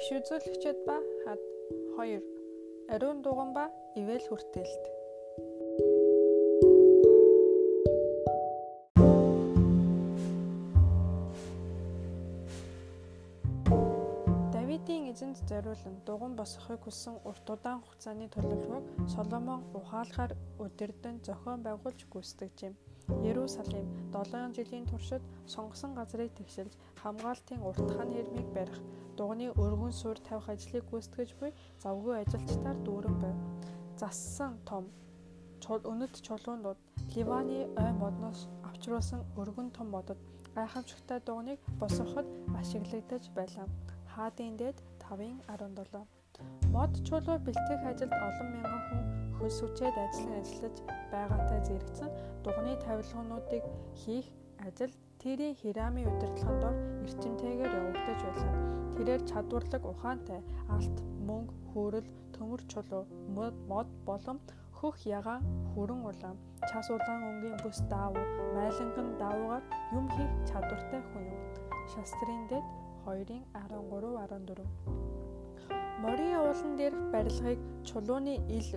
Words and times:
Их 0.00 0.08
үзүүлэгчд 0.16 0.78
ба 0.88 0.94
хад 1.24 1.40
2 2.00 2.22
ариун 2.94 3.18
дуган 3.20 3.50
ба 3.52 3.64
ивэл 4.00 4.24
хүртээлт 4.28 4.84
Давидын 14.54 15.12
эзэнд 15.12 15.36
зориулан 15.50 15.96
дуган 16.08 16.32
босгохыг 16.40 16.80
хүссэн 16.84 17.20
урт 17.28 17.44
удаан 17.52 17.84
хугацааны 17.84 18.32
төлөвлөгөөг 18.32 18.84
Соломон 19.14 19.60
ухаалгаар 19.76 20.32
өдөрдөн 20.64 21.20
зохион 21.28 21.60
байгуулж 21.60 22.00
гүйцэтгэжээ. 22.08 22.72
Ерүсалим 23.28 23.86
7 24.16 24.56
жилийн 24.56 24.86
туршид 24.88 25.22
сонгосон 25.44 25.92
газрыг 25.98 26.32
тэгшилж 26.38 26.72
хамгаалтын 27.02 27.60
урт 27.68 27.88
хан 27.96 28.08
хэрмийг 28.14 28.48
барих, 28.56 28.80
дугны 29.20 29.52
өргөн 29.52 29.92
суурь 30.00 30.24
тавих 30.28 30.48
ажлыг 30.48 30.84
гүйцэтгэж 30.88 31.30
буй 31.40 31.50
завгүй 31.84 32.14
ажилчдаар 32.22 32.78
дүүрэн 32.86 33.16
байв. 33.20 33.36
Зассан 34.00 34.56
том 34.64 34.88
өнөд 35.92 36.14
чулуунууд 36.26 36.78
Ливаны 37.14 37.58
ой 37.82 37.92
модноос 38.02 38.48
авчруулсан 38.68 39.20
өргөн 39.40 39.68
том 39.76 39.92
модод 39.94 40.18
гайхамшигтай 40.56 41.20
дугныг 41.20 41.60
босгоход 41.80 42.26
ашиглагдаж 42.60 43.24
байлаа. 43.36 43.68
Хаадын 44.14 44.56
дээд 44.56 44.78
5.17 45.04 46.06
Мод 46.72 46.92
чулуу 47.06 47.38
бэлтгэх 47.44 47.82
ажилд 47.90 48.14
олон 48.28 48.48
мянган 48.54 48.82
хүн 48.88 49.02
хөлс 49.36 49.58
хүчээд 49.60 49.96
ажиллан 50.04 50.40
ажиллаж 50.40 50.76
байгаатай 51.12 51.60
зэрэгцэн 51.68 52.10
дугны 52.44 52.72
тавилгуунуудыг 52.86 53.64
хийх 54.00 54.26
ажил 54.66 54.92
тэрийн 55.20 55.54
Хирамын 55.60 56.08
удирдлагын 56.08 56.58
дор 56.64 56.76
эрчимтэйгээр 57.04 57.72
явагдаж 57.80 58.20
байлаа. 58.24 58.54
Тэрээр 58.96 59.22
чадварлаг 59.30 59.82
ухаантай 59.84 60.40
алт, 60.76 60.96
мөнгө, 61.28 61.52
хөөрөл, 61.70 62.08
төмөр 62.34 62.62
чулуу, 62.72 63.04
мод 63.36 63.88
болон 64.08 64.38
хөх 64.80 64.96
ягаан, 65.04 65.44
хүрэн 65.72 66.00
улаан, 66.08 66.36
час 66.68 66.88
улаан 66.88 67.20
өнгийн 67.30 67.58
бүс 67.60 67.84
даавуу, 67.92 68.24
майланган 68.56 69.08
даавуугаар 69.20 69.64
юм 69.92 70.06
хийх 70.16 70.32
чадвартай 70.48 71.00
хүн 71.12 71.24
юм. 71.36 71.44
Шастрын 71.92 72.42
дэд 72.48 72.66
2-ын 73.04 73.42
13 73.52 73.84
14 73.92 74.64
Морийн 76.00 76.40
уулан 76.40 76.72
дээрх 76.80 77.00
барилгыг 77.12 77.60
чулууны 77.84 78.34
ил 78.56 78.68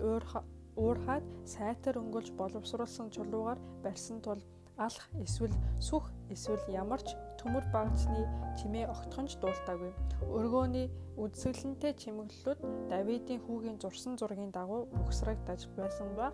уурхаад 0.76 1.24
сайтар 1.48 1.96
өнгөлж 2.02 2.36
боловсруулсан 2.36 3.08
чулуугаар 3.16 3.60
барьсан 3.84 4.20
тул 4.26 4.42
алах 4.78 5.08
эсвэл 5.24 5.56
сүх 5.80 6.10
эсвэл 6.34 6.66
ямар 6.74 7.02
ч 7.06 7.16
төмөр 7.40 7.66
багцны 7.72 8.26
чимээ 8.60 8.90
огтхонч 8.90 9.38
дуултаагүй. 9.40 9.92
Өргөөний 10.28 10.88
үдсгэлэнтэй 11.22 11.94
чимэглэлүүд 12.02 12.60
Давидын 12.90 13.40
хүүгийн 13.46 13.78
зурсан 13.80 14.18
зургийн 14.18 14.52
дагуу 14.52 14.90
бөхсрагдаж 14.92 15.70
байсан 15.78 16.10
ба 16.18 16.34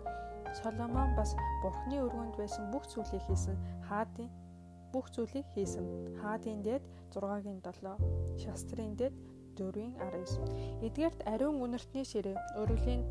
Соломон 0.58 1.14
бас 1.14 1.36
Бурхны 1.62 2.02
өргөнд 2.02 2.34
байсан 2.40 2.70
бүх 2.72 2.84
зүйлийг 2.90 3.22
хийсэн. 3.28 3.54
Хаадын 3.86 4.30
бүх 4.92 5.06
зүйлийг 5.14 5.46
хийсэн. 5.54 5.86
Хаадын 6.18 6.62
дээд 6.66 6.82
6-гийн 7.14 7.60
7, 7.62 7.94
шастрын 8.42 8.94
дээд 8.98 9.14
4-ийн 9.58 9.94
19. 9.98 10.86
Эдгээрт 10.86 11.20
ариун 11.26 11.62
үнэртний 11.62 12.06
ширээ, 12.06 12.38
өргөлийн 12.58 13.02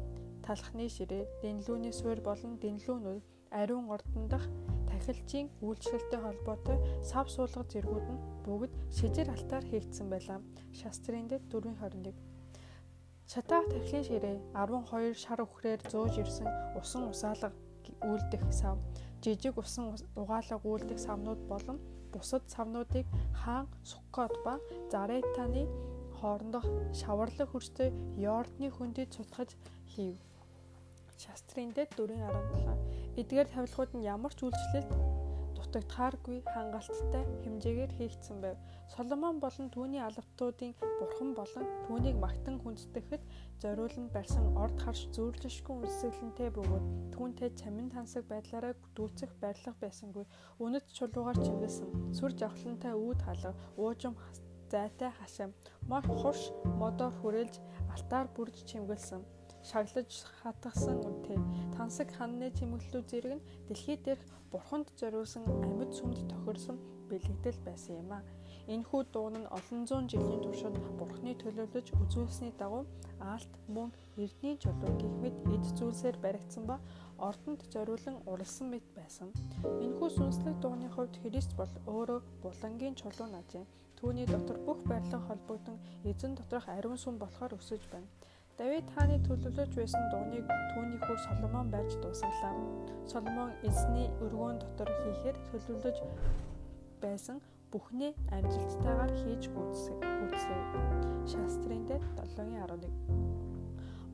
талхны 0.44 0.90
ширээ, 0.90 1.28
дэнлүүний 1.44 1.94
суурь 1.94 2.24
болон 2.24 2.60
дэнлүүнүүд 2.60 3.24
ариун 3.52 3.88
ордон 3.90 4.28
дахь 4.28 4.48
тахилчийн 5.00 5.48
үйлчлэлтэй 5.66 6.20
холбоотой 6.22 6.78
сав 7.10 7.26
суулгах 7.32 7.68
зэргүүд 7.72 8.08
нь 8.14 8.24
бүгд 8.46 8.72
шижир 8.98 9.28
алтаар 9.32 9.66
хийгдсэн 9.68 10.08
байлаа. 10.12 10.40
Шастрын 10.80 11.28
дэд 11.32 11.44
421. 11.52 12.14
Чатаах 13.32 13.66
тахилын 13.72 14.06
ширээ 14.10 14.38
12 14.58 15.14
шар 15.24 15.40
үхрээр 15.46 15.82
зөөж 15.92 16.14
ирсэн 16.24 16.48
усан 16.80 17.04
усаалга 17.12 17.50
үйлдэх 18.02 18.44
сав, 18.52 18.78
жижиг 19.24 19.56
усан 19.62 19.94
угаалга 20.16 20.58
үйлдэх 20.64 21.00
савнууд 21.00 21.42
болон 21.52 21.78
бусад 22.14 22.44
савнуудыг 22.54 23.06
хаан 23.42 23.68
Суккот 23.84 24.34
ба 24.46 24.54
Заретаны 24.92 25.64
хоорондох 26.18 26.66
шаварлаг 27.00 27.50
хөрстэй 27.52 27.90
Йордны 28.26 28.68
хөндөд 28.74 29.14
цутгаж 29.16 29.50
хийв. 29.94 30.16
Шастрын 31.22 31.70
дэд 31.76 31.90
4.17 31.98 32.89
эдгээр 33.18 33.48
тавилгууд 33.50 33.92
нь 33.96 34.06
ямар 34.06 34.34
ч 34.36 34.46
үйлчлэлд 34.46 34.92
дутагдахааргүй 35.70 36.42
хангалттай 36.50 37.24
хэмжээгээр 37.44 37.92
хийгдсэн 37.98 38.38
байв. 38.42 38.58
Соломон 38.90 39.38
болон 39.40 39.70
түүний 39.70 40.02
албатуудын 40.02 40.74
бурхан 41.00 41.32
болон 41.38 41.66
түүнийг 41.86 42.18
магтан 42.18 42.58
хүндэтгэхэд 42.60 43.24
зориулан 43.62 44.08
барьсан 44.10 44.46
орд 44.58 44.78
харш 44.82 45.02
зөөрлөшгүй 45.14 45.76
үнсгэлэнтэй 45.86 46.50
бөгөөд 46.58 46.86
түүнтэй 47.14 47.50
чамин 47.54 47.90
тансаг 47.94 48.26
байдлаараа 48.26 48.74
дүүцэх 48.98 49.32
барилга 49.42 49.74
байсангүй. 49.78 50.26
Үнэт 50.64 50.86
чулуугаар 50.98 51.38
чиглэсэн 51.38 51.88
сүр 52.18 52.34
жавхлантай 52.34 52.94
үүд 52.98 53.20
халга, 53.22 53.54
уужим 53.78 54.18
зайтай 54.74 55.12
хашаам, 55.14 55.54
мор 55.90 56.06
хурш 56.06 56.50
модоор 56.82 57.14
хүрээлж 57.22 57.56
алтаар 57.94 58.28
бүрж 58.34 58.56
чимгэлсэн 58.70 59.22
шаглаж 59.66 60.12
хатгасан 60.42 60.98
үнэтэй 61.04 61.38
тансаг 61.80 62.10
ханны 62.18 62.52
чимэглэлүүд 62.58 63.08
зэрэг 63.12 63.34
нь 63.40 63.46
дэлхий 63.68 63.98
дээрх 64.04 64.24
бурханд 64.52 64.88
зориулсан 65.00 65.44
амьд 65.48 65.92
сүмд 65.96 66.20
тохирсон 66.32 66.78
бэлэгдэл 67.10 67.60
байсан 67.68 67.94
юм 68.04 68.12
а. 68.18 68.20
Энэхүү 68.74 69.02
дуун 69.14 69.36
нь 69.42 69.52
олон 69.58 69.82
зуун 69.90 70.06
жилийн 70.12 70.44
туршид 70.44 70.76
бурхны 71.00 71.34
төлөвлөж 71.42 71.88
үзүүлсний 72.04 72.54
дагуу 72.62 72.84
аалт 73.32 73.54
мөн 73.76 73.90
эрдний 74.24 74.56
чулуу 74.64 74.92
гэх 75.00 75.14
мэт 75.24 75.38
эд 75.56 75.64
зүйлсээр 75.78 76.18
баригдсан 76.26 76.64
ба 76.70 76.78
ордонд 77.30 77.62
зориулан 77.74 78.18
уралсан 78.32 78.68
мэт 78.70 78.86
байсан. 78.98 79.28
Энэхүү 79.84 80.10
сүнслэг 80.18 80.56
дууны 80.62 80.88
хувьд 80.92 81.16
Христ 81.24 81.52
бол 81.60 81.72
өөрөө 81.96 82.20
булангийн 82.44 82.96
чулуу 83.00 83.28
нажээ. 83.32 83.66
Түүний 83.98 84.28
дотор 84.30 84.58
бүх 84.68 84.80
барилга 84.92 85.20
холбогдсон 85.28 85.78
эзэн 86.10 86.36
доторх 86.36 86.68
ариун 86.70 87.00
сүм 87.02 87.16
болохоор 87.20 87.58
өсөж 87.60 87.84
байна. 87.92 88.08
Давид 88.60 88.90
хааны 88.92 89.18
төлөвлөж 89.24 89.72
байсан 89.72 90.10
дууныг 90.12 90.50
түүний 90.74 91.00
хүү 91.00 91.16
Соломон 91.26 91.70
барьж 91.72 91.94
дуусгалаа. 92.04 92.58
Соломон 93.08 93.54
эзний 93.64 94.10
өргөөн 94.20 94.60
дотор 94.60 94.90
хийхээр 95.00 95.38
төлөвлөж 95.48 95.98
байсан 97.00 97.40
бүхний 97.72 98.12
амжилттайгаар 98.36 99.14
хийж 99.24 99.48
гүйцэв. 99.56 99.96
Шастрын 101.32 101.88
дэд 101.88 102.04
7-11. 102.20 102.92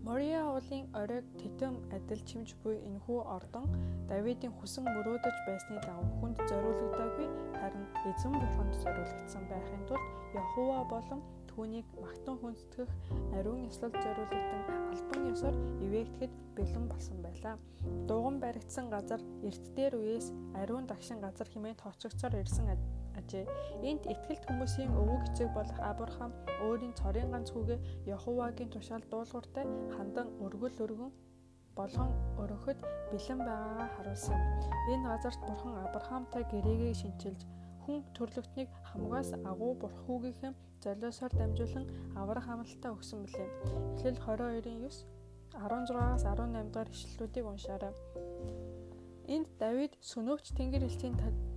Мория 0.05 0.45
уулын 0.45 0.85
оройг 0.93 1.25
тэтэм 1.41 1.81
адил 1.97 2.21
чимж 2.29 2.53
буй 2.61 2.77
энэхүү 2.85 3.19
ордон 3.25 3.65
Давидын 4.05 4.53
хүсэн 4.61 4.85
мөрөөдөж 4.85 5.37
байсны 5.47 5.81
дагуу 5.81 6.11
хүнд 6.21 6.37
зориулагдаагүй 6.45 7.27
харин 7.57 7.85
эзэн 8.13 8.37
бурханд 8.37 8.77
зориулагдсан 8.83 9.49
байхын 9.49 9.81
тулд 9.89 10.05
Яхова 10.37 10.85
болон 10.93 11.25
түүнийг 11.55 11.87
магтан 11.95 12.35
хүндэтгэх 12.39 12.91
ариун 13.39 13.63
ёслолд 13.71 13.95
зориулагдсан 14.03 14.61
албан 14.91 15.21
ёсоор 15.31 15.55
ивээгдэхэд 15.85 16.33
бэлэн 16.55 16.85
болсон 16.91 17.17
байлаа. 17.23 17.55
Дуган 18.07 18.37
баригдсан 18.43 18.91
газар 18.91 19.21
эрт 19.47 19.63
дээр 19.75 19.95
үеэс 19.95 20.27
ариун 20.59 20.85
дагшин 20.87 21.19
газар 21.23 21.47
хэмээн 21.49 21.79
тооцогцоор 21.79 22.35
ирсэн 22.43 22.67
ажээ. 23.15 23.47
Энд 23.87 24.03
ихтгэл 24.03 24.43
хүмүүсийн 24.47 24.91
өвөг 24.99 25.21
эцэг 25.31 25.49
болох 25.55 25.79
Авраам 25.79 26.31
өөрийн 26.67 26.93
цорын 26.99 27.31
ганц 27.31 27.49
хүүгээ 27.51 27.79
Яховагийн 28.15 28.71
тушаал 28.75 29.05
дуулууртай 29.07 29.65
хандан 29.95 30.27
өргөл 30.43 30.75
өргөн 30.83 31.11
болгон 31.79 32.11
өргөхөд 32.43 32.79
бэлэн 33.11 33.39
байгаагаа 33.47 33.89
харуулсан. 33.95 34.39
Энэ 34.91 35.07
газарт 35.11 35.41
бурхан 35.47 35.75
Авраамтай 35.87 36.43
гэрээгээ 36.51 36.93
шинчилж 37.01 37.41
хүн 37.83 37.99
төрлөختнийг 38.17 38.69
хамгаас 38.89 39.29
агуу 39.51 39.73
бурххүүгийнхэн 39.81 40.53
золиосоор 40.85 41.33
дамжуулан 41.33 41.85
аврах 42.21 42.47
амлалтаа 42.53 42.91
өгсөн 42.93 43.25
билээ. 43.25 43.49
Эхлэл 43.97 44.21
22-ын 44.21 44.79
9 44.85 45.15
16-аас 45.55 46.23
18 46.23 46.71
дахь 46.75 46.93
ишлэлүүдийг 46.93 47.45
уншаарай. 47.49 47.93
Энд 49.33 49.47
Давид 49.57 49.93
сөнөөгч 50.11 50.53
тэнгэр 50.57 50.85
элчийн 50.85 51.15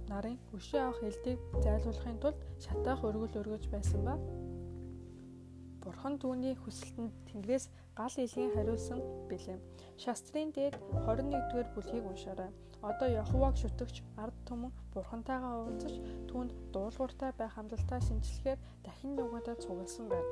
нарын 0.09 0.39
өшөө 0.57 0.81
авах 0.81 1.03
элдийг 1.05 1.39
зайлуулахын 1.65 2.19
тулд 2.23 2.39
шатаах 2.65 3.05
өргөл 3.05 3.39
өргөж 3.41 3.65
байсан 3.69 4.01
ба 4.09 4.15
Бурхан 5.83 6.17
түүний 6.21 6.55
хүсэлтэнд 6.57 7.13
Тэнгэрээс 7.29 7.65
гал 7.99 8.15
илгийн 8.25 8.55
хариулсан 8.55 9.00
билээ. 9.31 9.59
Шастрын 10.03 10.50
дээд 10.55 10.75
21-р 11.06 11.67
бүлгийг 11.75 12.05
уншаарай. 12.06 12.50
Одоо 12.89 13.09
Яхуваг 13.11 13.59
шүтгч 13.59 13.97
ард 14.23 14.37
түмэн 14.47 14.71
бурхантайгаа 14.95 15.67
уулзаж 15.67 15.95
түүнд 16.31 16.53
дуулууртай 16.71 17.35
байх 17.35 17.59
хамлалтаа 17.59 18.00
шинчлэхээр 18.06 18.59
дахин 18.87 19.19
нүгэдэ 19.19 19.53
цугласан 19.67 20.06
байна. 20.06 20.31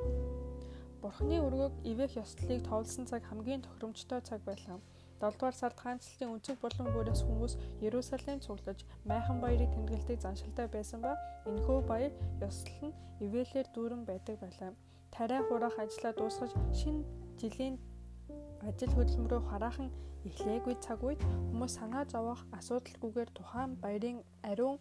Бурханы 1.03 1.37
өргөг 1.43 1.73
ивэх 1.91 2.15
ёслолыг 2.23 2.63
товлсон 2.63 3.03
цаг 3.11 3.27
хамгийн 3.27 3.61
тохиромжтой 3.67 4.21
цаг 4.23 4.39
байлаа. 4.47 4.79
7 5.19 5.35
дугаар 5.35 5.55
сард 5.59 5.77
хаанчлалын 5.83 6.39
өнцөг 6.39 6.57
болон 6.63 6.87
бүрээс 6.95 7.21
хүмүүс 7.27 7.53
Ерүсалим 7.83 8.39
цуглаж 8.39 8.79
майхан 9.03 9.43
баярыг 9.43 9.75
тэмдэглэдэг 9.75 10.23
заншилтай 10.23 10.67
байсан 10.71 11.03
ба 11.03 11.19
энэхүү 11.49 11.79
баяр 11.91 12.13
ёслол 12.47 12.79
нь 12.87 12.97
ивэлээр 13.25 13.67
дүүрэн 13.75 14.03
байдаг 14.07 14.35
байлаа. 14.39 14.71
тариа 15.11 15.41
хураах 15.47 15.77
ажлаа 15.83 16.13
дуусгаж 16.13 16.51
шинэ 16.79 17.26
жилийн 17.41 17.75
ажил 18.67 18.91
хөдөлмөрөө 18.95 19.41
хараахан 19.49 19.89
эхлээгүй 20.27 20.75
цаг 20.85 20.99
үед 21.07 21.21
хүмүүс 21.21 21.73
санаа 21.79 22.03
зовоох 22.13 22.41
асуудалгүйгээр 22.57 23.29
тухайн 23.37 23.71
баярын 23.83 24.19
ариун 24.49 24.77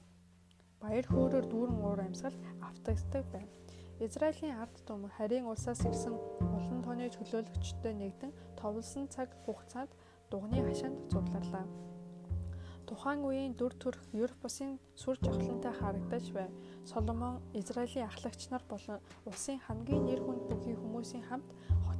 баяр 0.82 1.06
хөөрөөр 1.08 1.46
дүүрэн 1.52 1.78
уур 1.84 2.00
амьсгал 2.06 2.36
автагддаг 2.68 3.24
байна. 3.34 3.52
Израилийн 4.06 4.58
ард 4.62 4.76
түмэн 4.88 5.12
харийн 5.16 5.48
улсаас 5.48 5.80
ирсэн 5.88 6.14
олон 6.58 6.80
тооны 6.84 7.08
чөлөөлөгчтэй 7.16 7.94
нэгдэн 7.96 8.32
товлсон 8.60 9.08
цаг 9.14 9.28
хугацаанд 9.44 9.90
дугны 10.30 10.60
хашаанд 10.66 10.98
зурлалаа. 11.12 11.64
Тухайн 12.86 13.20
үеийн 13.26 13.54
дүр 13.58 13.74
төрх 13.82 14.02
Европ 14.12 14.38
бусын 14.44 14.78
сүр 14.94 15.16
жавхлантай 15.24 15.74
харагдаж 15.74 16.26
байв. 16.36 16.52
Соломон 16.84 17.42
Израилийн 17.60 18.06
ахлагч 18.06 18.46
нар 18.50 18.62
болон 18.68 19.00
улсын 19.26 19.58
хамгийн 19.66 20.06
нэр 20.06 20.20
хүнд 20.22 20.44
бүхий 20.50 20.76
хүмүүсийн 20.78 21.24
хамт 21.26 21.48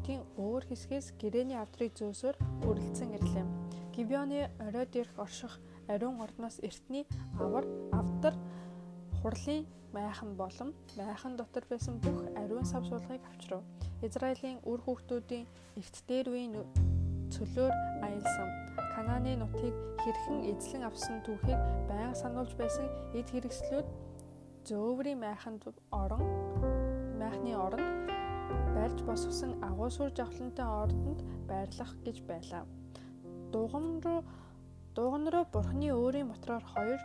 хотын 0.07 0.23
өөр 0.39 0.63
хэсгээс 0.71 1.19
гэрээний 1.19 1.59
авдрыг 1.59 1.91
зөөсөөр 1.99 2.39
үргэлжсэн 2.63 3.11
ирлээ. 3.19 3.47
Гибеоны 3.91 4.55
оройд 4.63 4.95
ирэх 4.95 5.19
орших 5.19 5.59
ариун 5.91 6.23
ордноос 6.23 6.63
эртний 6.63 7.11
авар 7.43 7.67
авдар 7.91 8.39
хурлын 9.19 9.67
майхан 9.91 10.39
болон 10.39 10.79
майхан 10.95 11.35
дотор 11.35 11.67
байсан 11.67 11.99
бүх 11.99 12.23
ариун 12.39 12.63
сав 12.63 12.87
суулгыг 12.87 13.19
авчрав. 13.19 13.67
Израилийн 13.99 14.63
үр 14.63 14.79
хүүхдүүдийн 14.87 15.47
эрт 15.75 15.97
дээр 16.07 16.31
үеийн 16.31 16.55
цөлөөр 17.35 17.75
аялсан. 18.07 18.49
Канааны 18.95 19.35
нутгийг 19.35 19.75
хэрхэн 20.07 20.55
эзлэн 20.55 20.87
авсан 20.87 21.19
түүхийг 21.27 21.59
байнга 21.91 22.15
сануулж 22.15 22.55
байсан 22.55 22.87
эд 23.11 23.27
хэрэгслүүд 23.35 23.87
зөөврийн 24.71 25.19
майханд 25.19 25.67
орон 25.91 26.23
майхны 27.19 27.59
оронд 27.59 28.16
барьж 28.75 28.99
босгосон 29.09 29.53
агуу 29.69 29.91
сүр 29.91 30.11
жавхлантай 30.19 30.67
ордонд 30.83 31.21
байрлах 31.51 31.93
гэж 32.05 32.17
байлаа. 32.31 32.65
Дуган 33.53 34.01
руу 34.05 34.21
дуган 34.97 35.25
руу 35.33 35.45
бурхны 35.53 35.89
өөрийн 35.93 36.29
мотроор 36.29 36.65
хоёр 36.75 37.01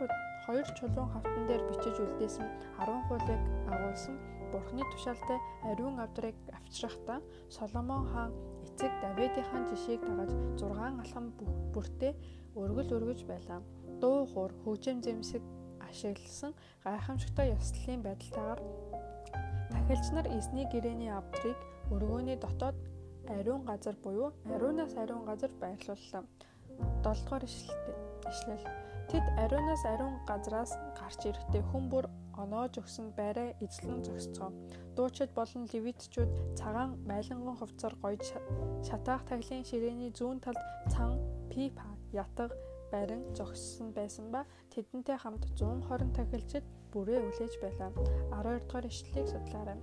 хоёр 0.46 0.66
чулуун 0.78 1.08
хавтан 1.12 1.44
дээр 1.46 1.62
бичиж 1.70 1.96
үлдээсэн 2.04 2.46
10 2.78 3.06
хуулийг 3.06 3.42
агуулсан 3.72 4.16
бурхны 4.52 4.82
тушаалтай 4.92 5.38
ариун 5.70 5.96
авдрыг 6.04 6.36
авчрахдаа 6.58 7.20
Соломон 7.56 8.04
хаан 8.12 8.32
эцэг 8.64 8.92
Давидын 9.02 9.64
жишээг 9.70 10.00
дагаж 10.08 10.30
6 10.60 11.00
алхам 11.02 11.26
бүртээ 11.74 12.12
өргөл 12.56 12.94
өргөж 12.96 13.20
байлаа. 13.24 13.60
Дуу 14.00 14.26
хуур, 14.32 14.52
хөгжим 14.64 14.98
зэмсэг 15.04 15.42
ашигласан 15.88 16.52
гайхамшигтай 16.84 17.52
ёслолын 17.56 18.02
байдалтайгаар 18.04 18.60
дахилч 19.82 20.14
нар 20.14 20.26
эсний 20.30 20.66
гэрээний 20.70 21.10
авдрыг 21.10 21.58
өргөөний 21.90 22.38
дотоод 22.38 22.78
ариун 23.26 23.66
газар 23.66 23.96
буюу 24.04 24.30
ариунаас 24.46 24.94
ариун 24.94 25.24
газар 25.26 25.50
байрлууллаа. 25.58 26.22
7 27.02 27.02
дугаар 27.02 27.44
ишлэл. 28.30 28.64
Тэд 29.10 29.24
ариунаас 29.42 29.82
ариун 29.92 30.22
газраас 30.30 30.70
гарч 30.94 31.26
ирэхдээ 31.26 31.62
хүн 31.66 31.90
бүр 31.90 32.06
оноож 32.38 32.78
өгсөн 32.78 33.10
байраа 33.18 33.58
эзлэн 33.58 34.06
зогсцоо. 34.06 34.54
Дуучид 34.94 35.34
болон 35.34 35.66
левитчүүд 35.72 36.30
цагаан 36.54 37.02
майланган 37.10 37.58
хувцаар 37.58 37.94
гойж 37.98 38.22
шатаах 38.86 39.26
таглын 39.26 39.66
ширээний 39.66 40.14
зүүн 40.14 40.38
талд 40.38 40.62
цан 40.94 41.18
пипа 41.50 41.90
ятга 42.14 42.54
барин 42.92 43.34
зогссон 43.34 43.90
байсан 43.98 44.30
ба 44.30 44.46
тэдэнтэй 44.70 45.18
хамт 45.18 45.42
120 45.58 46.14
тахилчид 46.14 46.64
бүрээ 46.92 47.20
үлээж 47.28 47.54
байлаа. 47.62 47.90
12 48.30 48.68
дугаар 48.68 48.86
ишлэлийг 48.86 49.28
судлаарай. 49.30 49.78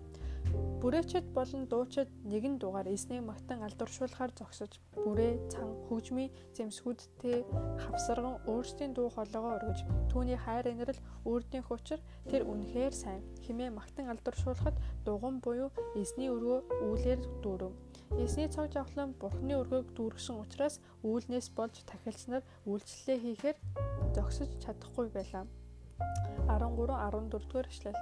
Бүрээчд 0.82 1.26
болон 1.36 1.64
дуучид 1.72 2.10
нэгэн 2.32 2.56
дугаар 2.58 2.88
эснийг 2.96 3.24
магтан 3.28 3.60
алдаршуулахаар 3.68 4.32
зогсож 4.40 4.72
бүрээ 5.04 5.34
цан 5.52 5.70
хөгжмийн 5.88 6.32
зэмсгүүдтэй 6.56 7.38
хавсарган 7.84 8.36
өөрсдийн 8.52 8.96
дуу 8.96 9.12
хоолойгоо 9.12 9.54
өргөж 9.60 9.80
түүний 10.12 10.40
хайр 10.40 10.66
инрэл 10.72 11.04
үрдийн 11.32 11.68
хүчээр 11.68 12.02
тэр 12.32 12.42
үнэхээр 12.52 12.96
сайн 12.96 13.22
химээ 13.44 13.70
магтан 13.76 14.08
алдаршуулахад 14.10 14.80
дуган 15.06 15.36
буюу 15.44 15.70
эсний 16.02 16.32
өргөө 16.32 16.60
үүлээр 16.88 17.22
дүүрэв. 17.44 17.74
Эсний 18.24 18.48
цог 18.48 18.72
жавхлан 18.74 19.14
бурхны 19.22 19.54
өргөөг 19.62 19.88
дүүргсэн 19.94 20.40
учраас 20.44 20.80
үүлнээс 21.04 21.48
болж 21.58 21.76
тахилч 21.86 22.22
нар 22.32 22.44
үйлчлэлээ 22.66 23.20
хийхээр 23.22 23.58
зогсож 24.16 24.50
чадахгүй 24.64 25.08
байлаа. 25.14 25.46
13 26.48 26.76
14 26.76 27.30
дугаар 27.30 27.68
эшлэл 27.70 27.98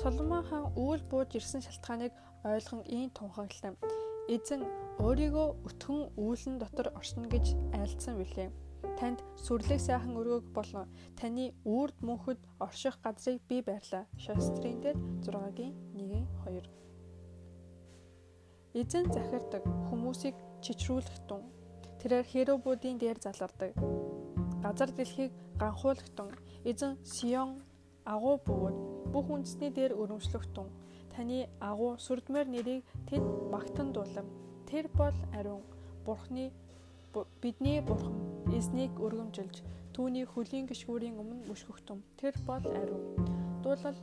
Соломон 0.00 0.42
хаан 0.48 0.66
үүл 0.76 1.02
бууж 1.10 1.30
ирсэн 1.38 1.60
шалтгааныг 1.64 2.12
ойлгон 2.44 2.82
ийм 2.96 3.10
тунхаглав. 3.16 3.74
Эзэн 4.34 4.62
өөрийгөө 5.04 5.48
өтгөн 5.68 6.02
үүлэн 6.24 6.56
дотор 6.62 6.88
оршино 6.98 7.28
гэж 7.28 7.46
айлдсан 7.76 8.16
билээ. 8.18 8.50
Танд 8.98 9.18
сүрлэг 9.44 9.80
сайхан 9.82 10.16
өргөг 10.20 10.44
болон 10.56 10.86
таны 11.18 11.44
үрд 11.64 11.96
мөнхөд 12.06 12.40
орших 12.64 12.96
газрыг 13.04 13.40
би 13.50 13.58
байрлаа. 13.68 14.04
Шастрын 14.24 14.78
дээр 14.82 14.98
6-гийн 15.26 15.74
1-ийн 15.94 16.26
2. 16.46 16.64
Эзэн 18.80 19.06
захирдаг 19.12 19.62
хүмүүсийг 19.90 20.36
чичрүүлэх 20.64 21.18
тун. 21.28 21.42
Тэрээр 22.00 22.26
херубуудын 22.32 22.96
дээр 22.98 23.18
залардаг. 23.20 23.76
Газар 24.64 24.90
дэлхийг 24.96 25.32
ганхуулагтун. 25.60 26.30
Эзэн 26.64 26.98
Сион 27.04 27.62
агуу 28.04 28.36
бөгөөд 28.46 28.76
бүх 29.12 29.26
үндэсний 29.34 29.70
дээр 29.74 29.92
өрөмжлөх 29.98 30.46
тун 30.54 30.68
таны 31.16 31.48
агуу 31.60 31.98
сүрдмээр 31.98 32.48
нэрийг 32.48 32.84
тэд 33.08 33.24
магтан 33.52 33.92
дуулав. 33.92 34.26
Тэр 34.68 34.88
бол 34.96 35.16
ариун 35.36 35.62
бурхны 36.06 36.52
бидний 37.42 37.80
бурхан 37.84 38.16
эзнийг 38.56 38.92
өргөмжилж 38.96 39.60
түүний 39.92 40.24
хөлийн 40.24 40.66
гişгүүрийн 40.70 41.20
өмнө 41.20 41.44
мөшгөх 41.50 41.80
тун. 41.84 42.00
Тэр 42.16 42.34
бол 42.48 42.64
ариун. 42.64 43.04
Дуулал 43.62 43.98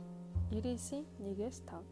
99-ийн 0.52 1.04
1-ээс 1.18 1.58
5. 1.66 1.82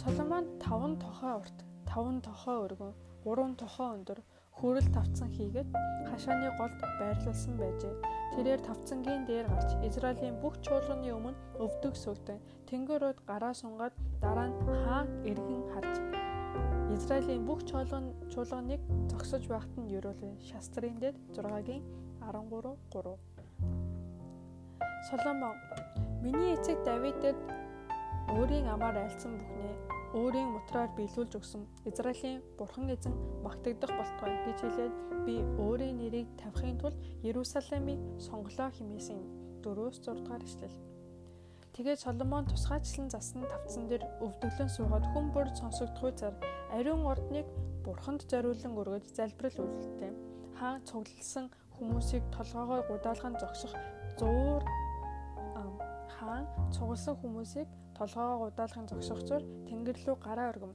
Соломон 0.00 0.46
5 0.60 0.96
тохой 1.04 1.32
урт, 1.40 1.58
5 1.84 2.24
тохой 2.24 2.56
өргөн, 2.64 2.94
3 3.24 3.56
тохой 3.60 3.88
өндөр 3.96 4.20
хүрэл 4.56 4.88
тавцсан 4.94 5.28
хийгээд 5.36 5.68
хашааны 6.10 6.48
голд 6.60 6.78
байрлуулсан 7.00 7.54
байжээ. 7.58 7.94
Тэрээр 8.34 8.60
тавцангийн 8.68 9.24
дээр 9.26 9.46
гарч 9.48 9.70
Израилийн 9.88 10.36
бүх 10.40 10.54
чуулганы 10.64 11.08
өмнө 11.12 11.36
өвдөг 11.64 11.94
сүгдэн 11.96 12.40
тэнгэрүүд 12.68 13.18
гараа 13.28 13.54
сунгаад 13.56 13.94
дараа 14.22 14.48
нь 14.48 14.58
хаан 14.84 15.08
эргэн 15.30 15.64
харж 15.72 15.94
Израилийн 16.96 17.42
бүх 17.48 17.60
чуулган 17.64 18.12
чуулганыг 18.32 18.80
зогсож 19.10 19.44
байхад 19.48 19.74
нь 19.80 19.92
ерөөлөө. 19.96 20.32
Шастрын 20.48 20.96
дэд 21.02 21.16
6-гийн 21.36 21.82
13 22.20 22.76
3. 22.92 23.16
Соломон 25.08 25.56
миний 26.22 26.54
эцэг 26.54 26.78
Давидэд 26.86 27.38
өөрийн 28.36 28.66
амаар 28.74 28.96
айлцсан 29.02 29.32
бүхнээ 29.40 30.01
өөрийн 30.12 30.48
мутраар 30.52 30.90
биелүүлж 30.96 31.32
өгсөн 31.40 31.62
Израилийн 31.88 32.40
бурхан 32.58 32.92
эзэн 32.92 33.14
магтагдах 33.44 33.92
болтугай 33.96 34.34
гэж 34.44 34.58
хэлээд 34.60 34.94
би 35.26 35.34
өөрийн 35.64 35.96
нэрийг 36.00 36.28
тавихын 36.36 36.76
тулд 36.80 36.98
Ерүсалимыг 37.24 38.00
сонголоо 38.20 38.68
химээсэн 38.76 39.16
юм. 39.16 39.26
4-өөс 39.64 39.96
6 40.04 40.20
дугаар 40.20 40.44
эшлэл. 40.44 40.76
Тэгээд 41.72 42.04
Соломон 42.04 42.44
тусгайчлан 42.44 43.08
засан 43.08 43.48
тавцсан 43.48 43.88
дээр 43.88 44.04
өвдөглөн 44.20 44.68
суугаад 44.68 45.06
хүн 45.16 45.26
бүр 45.32 45.48
сонсогдох 45.56 46.04
үеэр 46.04 46.36
ариун 46.76 47.08
ордныг 47.08 47.48
бурханд 47.80 48.28
зориулан 48.28 48.76
өргөж 48.76 49.16
залбирал 49.16 49.64
үйлдэлтэй. 49.64 50.12
Хаан 50.60 50.84
цуглалсан 50.84 51.48
хүмүүсийг 51.72 52.24
толгоогоор 52.36 52.84
гудаалхан 52.90 53.40
зогсох 53.40 53.72
зуур 54.20 54.60
хаан 56.22 56.46
цугласан 56.70 57.16
хүмүүсийг 57.18 57.68
толгоогоо 58.02 58.50
удаалахын 58.50 58.90
зогсогцоор 58.90 59.42
тэнгэр 59.68 59.96
рүү 60.02 60.16
гараа 60.26 60.50
өргөм. 60.52 60.72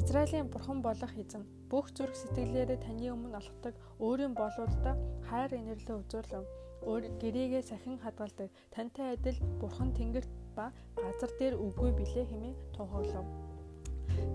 Израилийн 0.00 0.50
бурхан 0.50 0.82
болох 0.82 1.12
эзэн 1.22 1.42
бүх 1.70 1.86
зүрх 1.94 2.18
сэтгэлээрээ 2.18 2.82
таны 2.82 3.06
өмнө 3.14 3.38
алхдаг 3.38 3.74
өөрийн 4.02 4.34
болоодаа 4.34 4.94
хайр 5.28 5.54
инэрлээ 5.54 5.96
үзүүлв. 6.02 6.42
Өөр 6.90 7.04
гэрээгээ 7.22 7.62
сахин 7.70 7.96
хадгалдаг 8.02 8.50
тантай 8.74 9.06
адил 9.14 9.38
бурхан 9.60 9.94
тэнгэрт 9.94 10.30
ба 10.56 10.74
газар 10.98 11.30
дээр 11.38 11.54
үгүй 11.66 11.90
билээ 11.94 12.26
хэмээн 12.26 12.56
тунхаглав. 12.74 13.26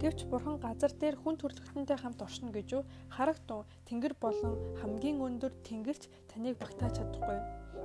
Гэвч 0.01 0.31
бурхан 0.31 0.57
газар 0.63 0.91
дээр 0.95 1.15
хүн 1.19 1.35
төрлөختөнтэй 1.39 1.97
хамт 1.99 2.23
оршино 2.23 2.51
гэж 2.55 2.67
юу? 2.77 2.83
Харагтун 3.11 3.67
тэнгэр 3.87 4.13
болон 4.19 4.55
хамгийн 4.79 5.19
өндөр 5.19 5.53
тэнгэрч 5.67 6.07
таныг 6.31 6.55
багтааж 6.59 7.03
чадахгүй. 7.03 7.39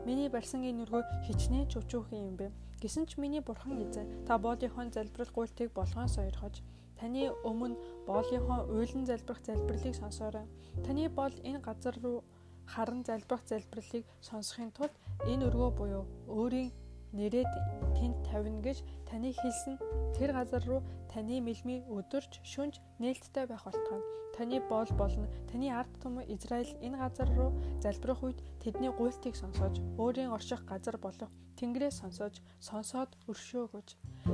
Миний 0.06 0.28
барьсан 0.30 0.62
энэ 0.62 0.84
нүргөө 0.84 1.02
хичнээн 1.26 1.70
чөчөөхөн 1.72 2.22
юм 2.30 2.36
бэ. 2.38 2.54
Гэсэн 2.82 3.08
ч 3.08 3.16
миний 3.16 3.40
бурхан 3.40 3.80
эзэн 3.80 4.26
та 4.28 4.38
боолийнхоо 4.38 4.86
залбирал 4.92 5.32
гуйлтыг 5.34 5.72
болгоон 5.72 6.08
сойрхож 6.12 6.60
таны 7.00 7.32
өмнө 7.48 7.80
боолийнхоо 8.06 8.68
уйлан 8.70 9.04
залбирах 9.06 9.40
залбирлыг 9.42 9.94
сонсоорой. 9.96 10.46
Таны 10.84 11.08
боол 11.08 11.34
энэ 11.42 11.64
газар 11.64 11.96
руу 12.02 12.24
харан 12.66 13.04
залбирах 13.04 13.42
залбирлыг 13.48 14.04
сонсохын 14.20 14.70
тулд 14.76 14.94
энэ 15.26 15.46
өргөө 15.48 15.70
буюу 15.78 16.04
өөрийн 16.28 16.70
нэрээд 17.18 17.50
тэнд 17.96 18.16
тавина 18.28 18.60
гэж 18.66 18.78
таны 19.08 19.30
хэлсэн 19.32 19.74
тэр 20.18 20.30
газар 20.34 20.62
руу 20.66 20.80
таны 21.12 21.40
мэлмий 21.40 21.80
өдөрч 21.86 22.42
шүнж 22.42 22.74
нээлттэй 22.98 23.46
байх 23.46 23.64
болтугай. 23.64 24.02
Таны 24.34 24.58
боол 24.66 24.90
болно. 24.98 25.30
Таны 25.46 25.70
ард 25.70 25.92
түмэн 26.02 26.26
Израиль 26.34 26.74
энэ 26.82 26.98
газар 26.98 27.30
руу 27.38 27.50
залбирах 27.78 28.20
үед 28.26 28.38
тэдний 28.58 28.90
гуйлтыг 28.90 29.38
сонсоож, 29.38 29.78
өөрийн 30.02 30.34
орших 30.34 30.66
газар 30.66 30.98
болох 30.98 31.30
Тэнгэрээс 31.54 32.02
сонсоож, 32.02 32.42
сонсоод 32.58 33.14
өршөөгөөж. 33.30 33.88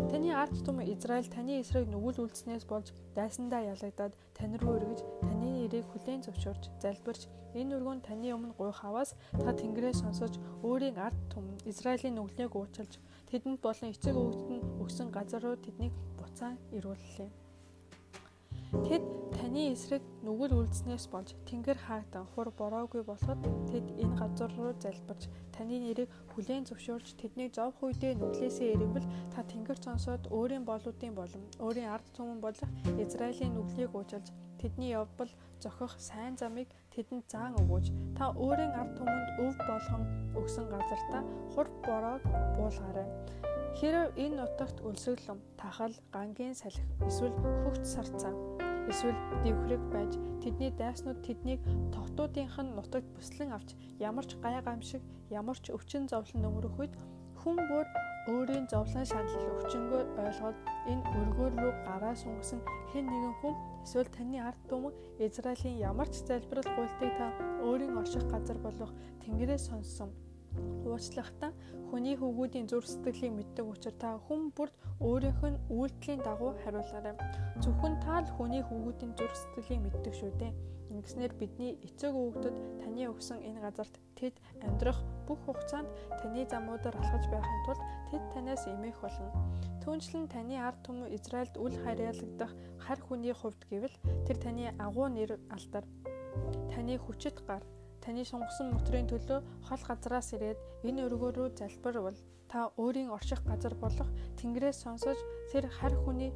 Таны 0.08 0.32
ард 0.32 0.56
түмэн 0.64 0.88
Израиль 0.96 1.28
таны 1.28 1.60
эсрэг 1.60 1.84
нүгэл 1.84 2.24
үлдснээс 2.24 2.64
болж 2.64 2.96
дайсандаа 3.12 3.60
ялагдаад 3.76 4.16
тань 4.32 4.56
руу 4.56 4.80
эргэж, 4.80 5.00
таны 5.20 5.39
нэрийг 5.70 5.86
хүлээн 5.86 6.26
зөвшөөрч, 6.26 6.64
залбирч, 6.82 7.30
энэ 7.54 7.78
өргөнд 7.78 8.02
таны 8.02 8.34
өмнө 8.34 8.58
гуйх 8.58 8.82
аваас 8.82 9.14
та 9.30 9.54
Тэнгэрээс 9.54 10.02
сонсож, 10.02 10.34
өөрийн 10.66 10.98
ард 10.98 11.14
түмэн 11.30 11.62
Израилийн 11.70 12.18
нүглийг 12.18 12.58
уучлж, 12.58 12.98
тэдэнд 13.30 13.62
болон 13.62 13.94
эцэг 13.94 14.18
өвгөд 14.18 14.50
нь 14.50 14.66
өгсөн 14.82 15.14
газар 15.14 15.46
руу 15.46 15.54
тэднийг 15.62 15.94
буцаан 16.18 16.58
ирүүллээ. 16.74 17.30
Тэд 18.82 19.02
таны 19.38 19.70
эсрэг 19.70 20.02
нүгэл 20.26 20.58
үлдснээс 20.58 21.06
болж 21.14 21.38
тэнгэр 21.46 21.78
хаагдан 21.86 22.26
хур 22.34 22.50
бороогүй 22.50 23.06
болоход 23.06 23.38
тэд 23.70 23.86
энэ 24.02 24.18
газар 24.18 24.50
руу 24.58 24.74
залбирч 24.74 25.30
таны 25.54 25.78
нэрийг 25.78 26.10
хүлээн 26.34 26.66
зөвшөөрч 26.66 27.14
тэднийг 27.14 27.54
зовх 27.54 27.78
үедээ 27.82 28.18
нүглээсээ 28.18 28.74
эргвэл 28.74 29.06
та 29.34 29.46
тэнгэр 29.46 29.78
цонсоод 29.78 30.22
өөрийн 30.34 30.66
болуудын 30.66 31.14
болон 31.14 31.42
өөрийн 31.62 31.90
ард 31.94 32.06
түмэн 32.14 32.38
болох 32.42 32.70
Израилийн 32.98 33.54
нүглийг 33.54 33.94
уучлж 33.94 34.26
тэдний 34.60 34.92
явбал 34.92 35.30
зохих 35.62 35.92
сайн 35.98 36.36
замыг 36.36 36.68
тэдэнд 36.94 37.24
заан 37.32 37.56
өгөөж 37.60 37.86
та 38.16 38.24
өөрийн 38.36 38.76
ард 38.80 38.92
түмэнд 38.98 39.28
өв 39.44 39.54
болгон 39.68 40.04
өгсөн 40.38 40.66
газартаа 40.68 41.22
хур 41.52 41.68
бороог 41.86 42.22
буулгаарай. 42.56 43.08
Хэрв 43.78 44.12
энэ 44.20 44.36
нутагт 44.36 44.78
өлсөглөм, 44.88 45.38
тахал, 45.60 45.94
гангийн 46.12 46.54
салхи 46.54 46.84
эсвэл 47.08 47.36
хөвч 47.64 47.84
сарцаа 47.94 48.34
эсвэл 48.90 49.18
дэвхрэг 49.44 49.82
байж 49.94 50.12
тэдний 50.42 50.70
дайснууд 50.74 51.22
тэднийг 51.22 51.60
тогтуудынх 51.94 52.56
нь 52.58 52.74
нутагт 52.74 53.06
бүслэн 53.14 53.54
авч 53.54 53.78
ямар 54.02 54.26
ч 54.26 54.34
гай 54.42 54.58
гамшиг 54.58 55.02
ямар 55.30 55.58
ч 55.62 55.70
өвчин 55.70 56.10
зовлон 56.10 56.48
өнгөрөх 56.48 56.74
үед 56.80 56.94
хүн 57.40 57.56
бүр 57.70 57.86
өөрийн 58.32 58.66
зовлон 58.72 59.04
шанал 59.10 59.44
өвчнгөөр 59.52 60.06
ойлгоод 60.24 60.58
энэ 60.92 61.04
өргөөр 61.20 61.52
рүү 61.60 61.72
гараа 61.88 62.14
сунгасан 62.22 62.60
хэн 62.92 63.04
нэгэн 63.08 63.34
хүн 63.40 63.54
эсвэл 63.84 64.10
таны 64.16 64.38
ард 64.48 64.60
түмэн 64.70 64.94
Израилийн 65.26 65.80
ямар 65.90 66.08
ч 66.12 66.14
залбирал 66.28 66.68
гуйлтыг 66.76 67.12
та 67.18 67.26
өөрийн 67.66 67.98
орших 68.00 68.24
газар 68.32 68.58
болох 68.66 68.92
Тэнгэрээс 69.22 69.64
сонссон 69.68 70.10
Уучлахтаа 70.84 71.52
хүний 71.88 72.16
хөвгүүдийн 72.18 72.66
зүрх 72.70 72.88
сэтгэлийг 72.90 73.32
мэддэг 73.36 73.66
учраас 73.72 73.98
та 74.02 74.08
хүн 74.26 74.42
бүрд 74.56 74.74
өөрийнх 75.08 75.42
нь 75.50 75.62
үйлдэлийн 75.76 76.20
дагуу 76.26 76.52
хариулаарай. 76.62 77.14
Зөвхөн 77.62 77.94
та 78.04 78.14
л 78.22 78.28
хүний 78.36 78.62
хөвгүүдийн 78.66 79.12
зүрх 79.18 79.36
сэтгэлийг 79.38 79.80
мэддэг 79.82 80.14
шүү 80.18 80.32
дээ. 80.40 80.52
Ингэснээр 80.90 81.32
бидний 81.38 81.78
эцэг 81.86 82.10
өвгдөд 82.10 82.56
таны 82.82 83.06
өгсөн 83.06 83.38
энэ 83.46 83.62
газарт 83.62 83.94
тэд 84.18 84.34
амьдрах 84.66 84.98
бүх 85.26 85.38
хугацаанд 85.46 85.86
таны 86.18 86.42
замуудаар 86.50 86.98
алхаж 86.98 87.24
байхын 87.30 87.60
тулд 87.66 87.82
тэд 88.10 88.22
танаас 88.34 88.66
эмээх 88.66 88.98
болно. 88.98 89.30
Түүнчлэн 89.86 90.26
таны 90.26 90.58
ард 90.58 90.82
түмэн 90.82 91.14
Израильд 91.14 91.54
үл 91.62 91.74
харьяалагдах 91.78 92.52
хар 92.82 92.98
хүний 93.06 93.30
хувьд 93.30 93.62
гэвэл 93.70 93.96
тэр 94.26 94.36
таны 94.42 94.74
агуу 94.82 95.06
нэр 95.06 95.38
алдар 95.54 95.86
таны 96.74 96.98
хүчит 96.98 97.38
гар 97.46 97.62
таны 98.02 98.26
сунгасан 98.26 98.74
мотрын 98.74 99.06
төлөө 99.06 99.40
хол 99.70 99.82
газраас 99.86 100.34
ирээд 100.34 100.58
энэ 100.88 101.06
өргөө 101.06 101.30
рүү 101.36 101.48
залбирвал 101.54 102.18
та 102.50 102.74
өөрийн 102.82 103.14
орших 103.14 103.40
газар 103.46 103.74
болох 103.78 104.10
Тэнгэрээс 104.42 104.82
сонсож 104.82 105.18
тэр 105.52 105.70
хар 105.70 105.94
хүний 106.02 106.32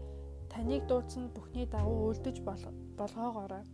таныг 0.53 0.87
дуудсан 0.87 1.35
бүхний 1.35 1.67
дагуу 1.67 2.15
үлдэж 2.15 2.39
болгоогоорой. 2.47 3.65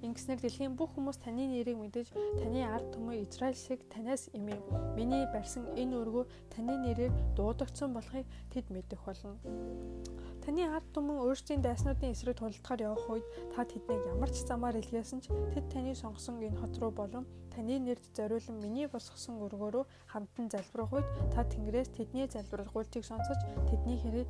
Ингэснээр 0.00 0.40
дэлхийн 0.40 0.74
бүх 0.80 0.96
хүмүүс 0.96 1.20
таны 1.20 1.44
нэрийг 1.44 1.76
мэдэж 1.76 2.08
таны 2.40 2.64
ард 2.64 2.96
түмэн 2.96 3.20
Израиль 3.28 3.58
шиг 3.58 3.84
танаас 3.92 4.32
эмээ. 4.32 4.60
Миний 4.96 5.28
барьсан 5.28 5.68
энэ 5.76 5.96
өргөө 6.00 6.24
таны 6.48 6.74
нэрээр 6.80 7.12
дуудагдсан 7.36 7.92
болохыг 7.92 8.24
тэд 8.48 8.72
мэдэх 8.72 9.00
болно. 9.04 9.36
Таны 10.50 10.66
ард 10.66 10.88
түмэн 10.90 11.22
өөрсдийн 11.22 11.62
дайснуудын 11.62 12.10
эсрэг 12.10 12.42
тулдахаар 12.42 12.82
явах 12.90 13.06
үед 13.06 13.26
та 13.54 13.62
тэднийг 13.62 14.02
ямар 14.10 14.30
ч 14.34 14.42
замаар 14.42 14.74
илгээсэн 14.82 15.22
ч 15.22 15.30
тэд 15.54 15.70
таны 15.70 15.94
сонгосон 15.94 16.42
энэ 16.42 16.58
хот 16.58 16.74
руу 16.82 16.90
болон 16.90 17.22
таны 17.54 17.78
нэрд 17.78 18.02
зориулан 18.18 18.58
миний 18.58 18.90
босгосон 18.90 19.38
өргөөрөө 19.46 19.84
хамтан 20.10 20.50
залбирах 20.50 20.90
үед 20.90 21.08
та 21.30 21.46
Тэнгэрээс 21.46 21.94
тэдний 21.94 22.26
залбирал 22.26 22.66
гуйлтыг 22.74 23.06
сонсож 23.06 23.38
тэдний 23.70 23.98
хэрэг 24.02 24.26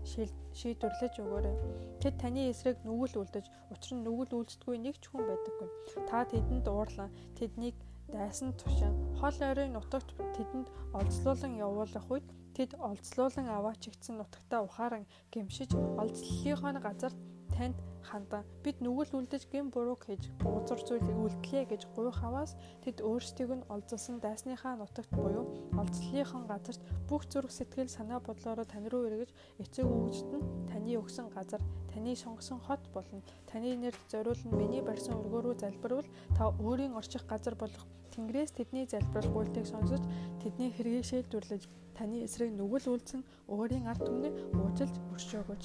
шийдвэрлэж 0.61 1.15
өгөөрэй. 1.25 1.57
Тэд 2.05 2.15
таны 2.21 2.53
эсрэг 2.53 2.77
нүгэл 2.85 3.25
үлдэж, 3.25 3.49
учир 3.73 3.93
нь 3.97 4.05
нүгэл 4.05 4.45
үлддэггүй 4.45 4.77
нэг 4.77 5.00
ч 5.00 5.09
хүн 5.09 5.25
байдаггүй. 5.25 5.69
Та 6.05 6.29
тэдэнд 6.29 6.69
уурлан 6.69 7.09
тэднийг 7.41 7.81
дайсан 8.12 8.53
тушаан 8.61 8.93
хол 9.17 9.37
ойрын 9.41 9.73
нутагт 9.73 10.12
тэдэнд 10.37 10.69
олзлуулан 10.93 11.57
явуулах 11.57 12.07
үед 12.12 12.29
тэд 12.61 12.76
олзлуулан 12.76 13.49
аваачигдсан 13.57 14.14
нутагтаа 14.21 14.61
ухаан 14.69 15.05
гимшиж 15.33 15.71
олзллынхоо 16.02 16.73
газарт 16.87 17.17
танд 17.57 17.76
хандан 18.09 18.45
бид 18.64 18.76
нүгэл 18.85 19.17
үлдэж 19.19 19.43
гин 19.52 19.67
бурууг 19.73 20.05
хийж 20.05 20.29
бузар 20.45 20.81
зүйлийг 20.88 21.19
үлдлээ 21.25 21.64
гэж 21.73 21.83
гуйх 21.97 22.21
хаваас 22.21 22.52
тэд 22.85 22.97
өөрсдийг 23.09 23.50
нь 23.57 23.69
олзолсон 23.75 24.17
дайсныхаа 24.21 24.75
нутагт 24.76 25.12
буюу 25.17 25.45
олзлынхон 25.81 26.45
газарт 26.52 26.81
бүх 27.09 27.23
зүрх 27.33 27.49
сэтгэл 27.49 27.88
санаа 27.97 28.21
бодлороо 28.21 28.67
тань 28.69 28.88
руу 28.93 29.09
эргэж 29.09 29.31
эцэг 29.62 29.87
өвгөжт 29.95 30.29
нь 30.37 30.45
таны 30.69 30.93
өгсөн 31.00 31.33
газар 31.37 31.62
таны 31.93 32.12
сонгосон 32.12 32.61
хот 32.67 32.83
болон 32.93 33.21
таны 33.49 33.73
нэрд 33.83 34.00
зориулн 34.12 34.52
миний 34.61 34.83
барьсан 34.85 35.17
өргөө 35.21 35.40
рүү 35.43 35.55
залбирвал 35.64 36.09
та 36.37 36.43
өөрийн 36.61 36.93
орчих 37.00 37.25
газар 37.25 37.57
болох 37.57 37.85
Тэнгэрээс 38.21 38.53
тэдний 38.53 38.85
залбирал 38.85 39.33
гуйлтыг 39.33 39.65
сонсож 39.65 40.05
тэдний 40.45 40.69
хэргийг 40.77 41.09
шийдвэрлэж 41.09 41.65
таны 41.97 42.21
эсрэг 42.29 42.53
нүгэл 42.53 42.93
үлдсэн 42.93 43.25
өөрийн 43.49 43.89
ард 43.89 44.05
түмнийг 44.05 44.37
уужилж 44.61 44.93
өршөөгөөч 45.17 45.65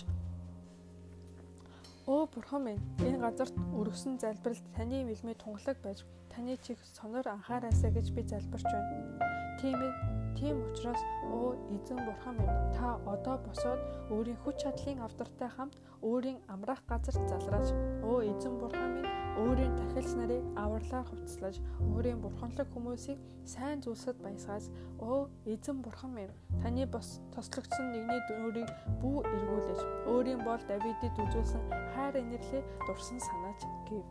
Өө 2.07 2.23
бурхан 2.31 2.61
минь 2.63 2.83
энэ 3.03 3.19
газарт 3.19 3.55
өргөсөн 3.75 4.23
залбиралд 4.23 4.65
таны 4.71 5.03
мэлмээ 5.03 5.35
тунгалаг 5.35 5.77
байж 5.83 6.07
таны 6.31 6.55
чих 6.63 6.79
сонор 6.95 7.27
анхаараасаа 7.27 7.91
гэж 7.91 8.07
би 8.15 8.23
залбирч 8.23 8.63
байна. 8.63 9.19
Тийм 9.59 9.75
ээ 9.75 10.14
тийм 10.35 10.57
учраас 10.67 11.01
өө 11.31 11.49
эзэн 11.75 11.99
бурхан 12.05 12.35
минь 12.37 12.55
та 12.75 12.99
одоо 13.13 13.37
босоод 13.47 13.79
өөрийн 14.13 14.39
хүч 14.43 14.55
чадлын 14.63 14.99
авдартай 15.07 15.49
хамт 15.55 15.75
өөрийн 16.03 16.39
амраах 16.53 16.81
газарт 16.91 17.23
залрааж 17.31 17.71
өө 18.03 18.19
эзэн 18.31 18.55
бурхан 18.59 18.91
минь 18.95 19.11
өөрийн 19.39 19.73
тахилс 19.79 20.13
нарыг 20.19 20.43
авралаар 20.63 21.07
хувцлаж 21.07 21.55
өөрийн 21.91 22.19
бурханлаг 22.23 22.67
хүмүүсийг 22.71 23.19
сайн 23.43 23.79
зүйлсэд 23.83 24.17
баясгаас 24.23 24.71
өө 24.99 25.27
эзэн 25.53 25.77
бурхан 25.83 26.11
минь 26.17 26.35
таны 26.63 26.85
бос 26.87 27.19
тослогдсон 27.35 27.91
нэгний 27.91 28.21
дөрийг 28.27 28.69
бүү 29.01 29.17
эргүүлж 29.35 29.81
өөрийн 30.11 30.41
бол 30.47 30.61
Давидд 30.67 31.15
үзүүлсэн 31.23 31.63
хайр 31.93 32.15
инэрлээ 32.23 32.63
дурсан 32.87 33.19
санаач 33.19 33.61
гэв 33.87 34.03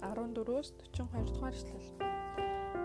14-өөс 0.00 0.68
42 0.92 1.24
дугаар 1.28 1.54
эшлэл 1.56 2.15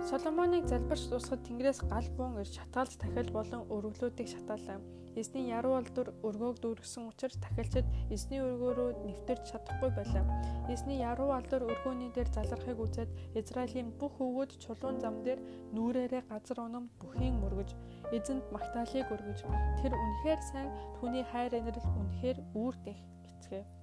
Соломоныг 0.09 0.65
залбирч 0.65 1.03
дуусахад 1.09 1.45
Тэнгэрээс 1.45 1.85
гал 1.85 2.07
буун 2.17 2.41
ирж 2.41 2.57
шатаалж 2.57 2.97
дахиад 2.97 3.29
болон 3.37 3.61
өргөлүүдийг 3.69 4.27
шатаалаа. 4.33 4.81
Эзний 5.15 5.51
яруу 5.51 5.75
алдар 5.77 6.07
өргөөг 6.23 6.57
дүүргэсэн 6.63 7.05
учраас 7.11 7.37
тахилчид 7.43 7.85
эзний 8.09 8.41
өргөө 8.41 8.71
рүү 8.77 8.89
нэвтэрч 9.05 9.43
чадахгүй 9.51 9.91
байлаа. 9.93 10.25
Эзний 10.73 11.03
яруу 11.03 11.29
алдар 11.35 11.61
өргөөний 11.67 12.09
дээр 12.15 12.29
залрахыг 12.31 12.79
үзээд 12.79 13.11
Израилийн 13.35 13.91
бүх 13.99 14.15
өвгөд 14.23 14.57
чулуун 14.63 14.97
зам 15.03 15.21
дээр 15.21 15.39
нүрээрээ 15.75 16.23
газар 16.31 16.63
унам 16.65 16.89
бүхийн 16.97 17.37
мөргөж 17.43 17.75
эзэнд 18.15 18.45
магтаалыг 18.55 19.07
өргөж 19.11 19.39
тэр 19.83 19.93
үнэхээр 19.93 20.41
сайн 20.49 20.69
түүний 20.97 21.25
хайр 21.27 21.59
инрэл 21.59 21.91
үнэхээр 21.99 22.37
үүртэх 22.55 22.97
гэцгээв. 23.27 23.80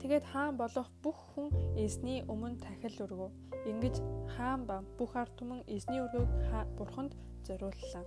Тэгээд 0.00 0.24
хаан 0.32 0.56
болох 0.56 0.88
бүх 1.02 1.18
хүн 1.34 1.48
эзний 1.76 2.22
өмнө 2.32 2.60
тахил 2.62 2.96
өргөв. 3.04 3.32
Ингэж 3.70 3.96
хаан 4.36 4.66
ба 4.68 4.82
бүх 4.98 5.16
ард 5.16 5.34
түмэн 5.38 5.66
эзний 5.66 6.00
өргөг 6.04 6.28
бурханд 6.78 7.12
зориуллаа. 7.46 8.04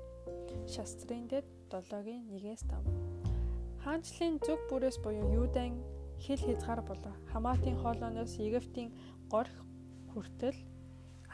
Шастрын 0.67 1.27
дэд 1.27 1.45
7-гийн 1.69 2.23
1-ээс 2.31 2.63
5. 2.67 3.83
Хаанчлалын 3.83 4.37
зүг 4.45 4.59
бүрээс 4.69 4.97
буюу 5.03 5.33
Юудан 5.41 5.81
хил 6.21 6.37
хязгаар 6.37 6.81
болоо. 6.85 7.13
Хамаатын 7.33 7.75
хоолооноос 7.81 8.37
Египтийн 8.37 8.93
горх 9.33 9.55
хүртэл 10.13 10.57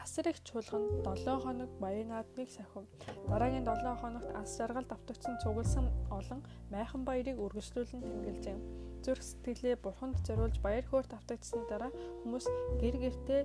асар 0.02 0.28
их 0.32 0.40
чуулган 0.48 1.04
7 1.04 1.42
хоног 1.44 1.70
баян 1.78 2.08
наадмыг 2.08 2.48
сахив. 2.50 2.88
Дараагийн 3.28 3.64
7 3.68 4.00
хоногт 4.00 4.30
ас 4.40 4.56
жаргал 4.56 4.86
давтагдсан 4.88 5.36
цугласан 5.42 5.86
олон 6.10 6.40
майхан 6.72 7.04
баярыг 7.04 7.36
үргэлжлүүлэн 7.44 8.00
тэмдэглэжээ. 8.00 8.87
Зүрх 9.04 9.22
сэтгэлээ 9.22 9.76
бурханд 9.82 10.16
зориулж 10.26 10.56
баяр 10.64 10.86
хөөр 10.88 11.06
давтагдсан 11.08 11.62
дараа 11.70 11.92
хүмүүс 12.22 12.46
гэр 12.82 12.96
гертээ 13.02 13.42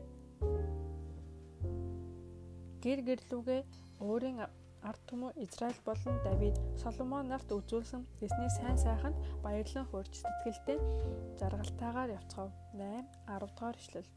гэр 2.84 3.00
гэрлүүгээ 3.08 3.62
өөрийн 4.04 4.44
ард 4.84 5.02
түмэн 5.08 5.32
Израиль 5.40 5.80
болон 5.88 6.20
Давид 6.28 6.58
Соломон 6.76 7.32
нарт 7.32 7.48
үзүүлсэн 7.48 8.04
эзний 8.20 8.52
сайн 8.52 8.78
сайханд 8.78 9.16
баярлан 9.46 9.88
хуурч 9.88 10.14
сэтгэлдээ 10.20 10.80
жаргалтайгаар 11.40 12.16
явцгаав. 12.20 12.52
8 12.76 13.08
10 13.32 13.48
дугаар 13.48 13.78
ишлэл. 13.80 14.10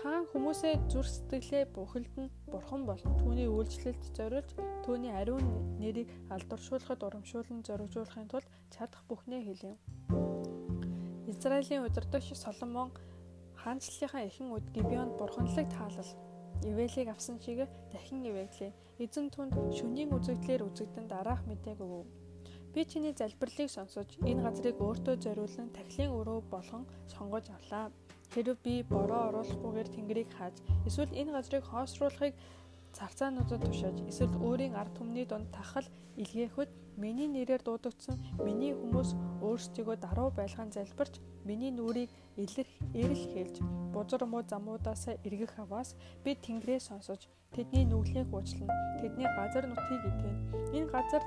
Хаан 0.00 0.24
хүмүүсээ 0.32 0.74
зүр 0.92 1.06
сэтгэлээ 1.08 1.64
бухилдэн 1.76 2.28
бурхан 2.52 2.84
болон 2.88 3.12
түүний 3.20 3.48
үйлчлэлд 3.48 4.04
зориулж 4.16 4.50
түүний 4.84 5.12
ариун 5.12 5.44
нэрийг 5.80 6.08
алдаршуулахад 6.34 7.00
урамшуулан 7.04 7.60
зоригжуулахын 7.64 8.28
тулд 8.28 8.48
чадах 8.72 9.02
бүхнээ 9.08 9.42
хэлэв. 9.44 9.76
Израилийн 11.30 11.86
удирдагч 11.86 12.34
Соломон 12.34 12.90
хаанчлалынхаа 13.62 14.22
эхэн 14.28 14.48
үд 14.56 14.66
Гибеонд 14.74 15.14
бурханлаг 15.16 15.66
таалал 15.70 16.10
ивэлийг 16.68 17.08
авсан 17.10 17.38
шиг 17.44 17.58
дахин 17.92 18.20
ивэглээ. 18.30 18.72
Эзэн 19.04 19.26
түнд 19.34 19.54
шөнийн 19.76 20.10
үзэгдлэр 20.16 20.66
үзэгдэн 20.68 21.06
дараах 21.06 21.42
мэдээг 21.46 21.78
өгөв. 21.86 22.06
Би 22.74 22.80
чиний 22.90 23.14
залбирлыг 23.14 23.70
сонсож 23.70 24.08
энэ 24.30 24.42
газрыг 24.46 24.76
өөртөө 24.82 25.16
зориулан 25.24 25.68
тахилын 25.76 26.14
өрөө 26.18 26.40
болгон 26.52 26.84
сонгож 27.12 27.46
авлаа. 27.56 27.86
Хэрв 28.32 28.58
би 28.64 28.74
бороо 28.82 29.22
оруулахгүйгээр 29.30 29.88
тэнгэрийг 29.94 30.30
хааж 30.34 30.56
эсвэл 30.88 31.14
энэ 31.20 31.34
газрыг 31.36 31.64
хоосруулахыг 31.66 32.34
царцаануудад 32.96 33.62
тушааж 33.66 33.98
эсвэл 34.10 34.34
өөрийн 34.46 34.74
ард 34.80 34.92
түмний 34.98 35.26
дунд 35.26 35.48
тахал 35.54 35.86
илгээхэд 36.22 36.70
миний 37.02 37.28
нэрээр 37.32 37.62
дуудагдсан 37.64 38.16
миний 38.46 38.72
хүмүүс 38.76 39.10
өөрсдийгөө 39.46 39.96
даруй 40.04 40.30
байлгаан 40.36 40.70
залбирч 40.76 41.14
миний 41.48 41.72
нүрийг 41.72 42.10
илэрх 42.44 42.72
эрэл 43.00 43.24
хэлж 43.32 43.56
бузар 43.94 44.22
муу 44.28 44.42
замуудаасаа 44.52 45.14
эргэх 45.26 45.54
аваас 45.64 45.96
би 46.24 46.30
тэнгэрээ 46.44 46.80
сонсож 46.88 47.20
тэдний 47.54 47.84
нүглийг 47.88 48.28
уучлана 48.32 48.74
тэдний 49.00 49.28
газар 49.38 49.64
нутгийг 49.66 50.02
идэв 50.10 50.34
энэ 50.76 50.92
газар 50.94 51.22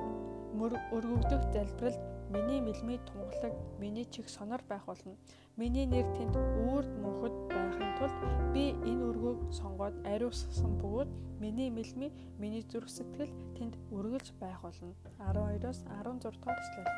өргөгдөх 0.53 1.41
залбиралд 1.53 2.01
миний 2.29 2.61
мэлмий 2.61 2.99
тунгалаг 3.07 3.53
миний 3.79 4.05
чих 4.05 4.29
сонор 4.29 4.61
байх 4.69 4.85
болно. 4.85 5.15
Миний 5.57 5.85
нэр 5.85 6.05
тэнд 6.17 6.35
үрд 6.73 6.89
мөнхөд 7.03 7.35
байхын 7.53 7.91
тулд 7.97 8.17
би 8.53 8.73
энэ 8.89 9.03
өргөөг 9.09 9.39
сонгоод 9.53 9.95
ариусгасан 10.05 10.77
бөгөөд 10.81 11.09
миний 11.41 11.69
мэлмий 11.69 12.11
миний 12.41 12.63
зүрх 12.63 12.89
сэтгэл 12.89 13.33
тэнд 13.57 13.73
үргэлж 13.91 14.33
байх 14.39 14.61
болно. 14.61 14.93
12-оос 15.19 15.79
16 15.89 16.33
дугаар 16.37 16.59
эшлэл 16.61 16.89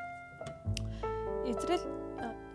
Израиль 1.52 1.88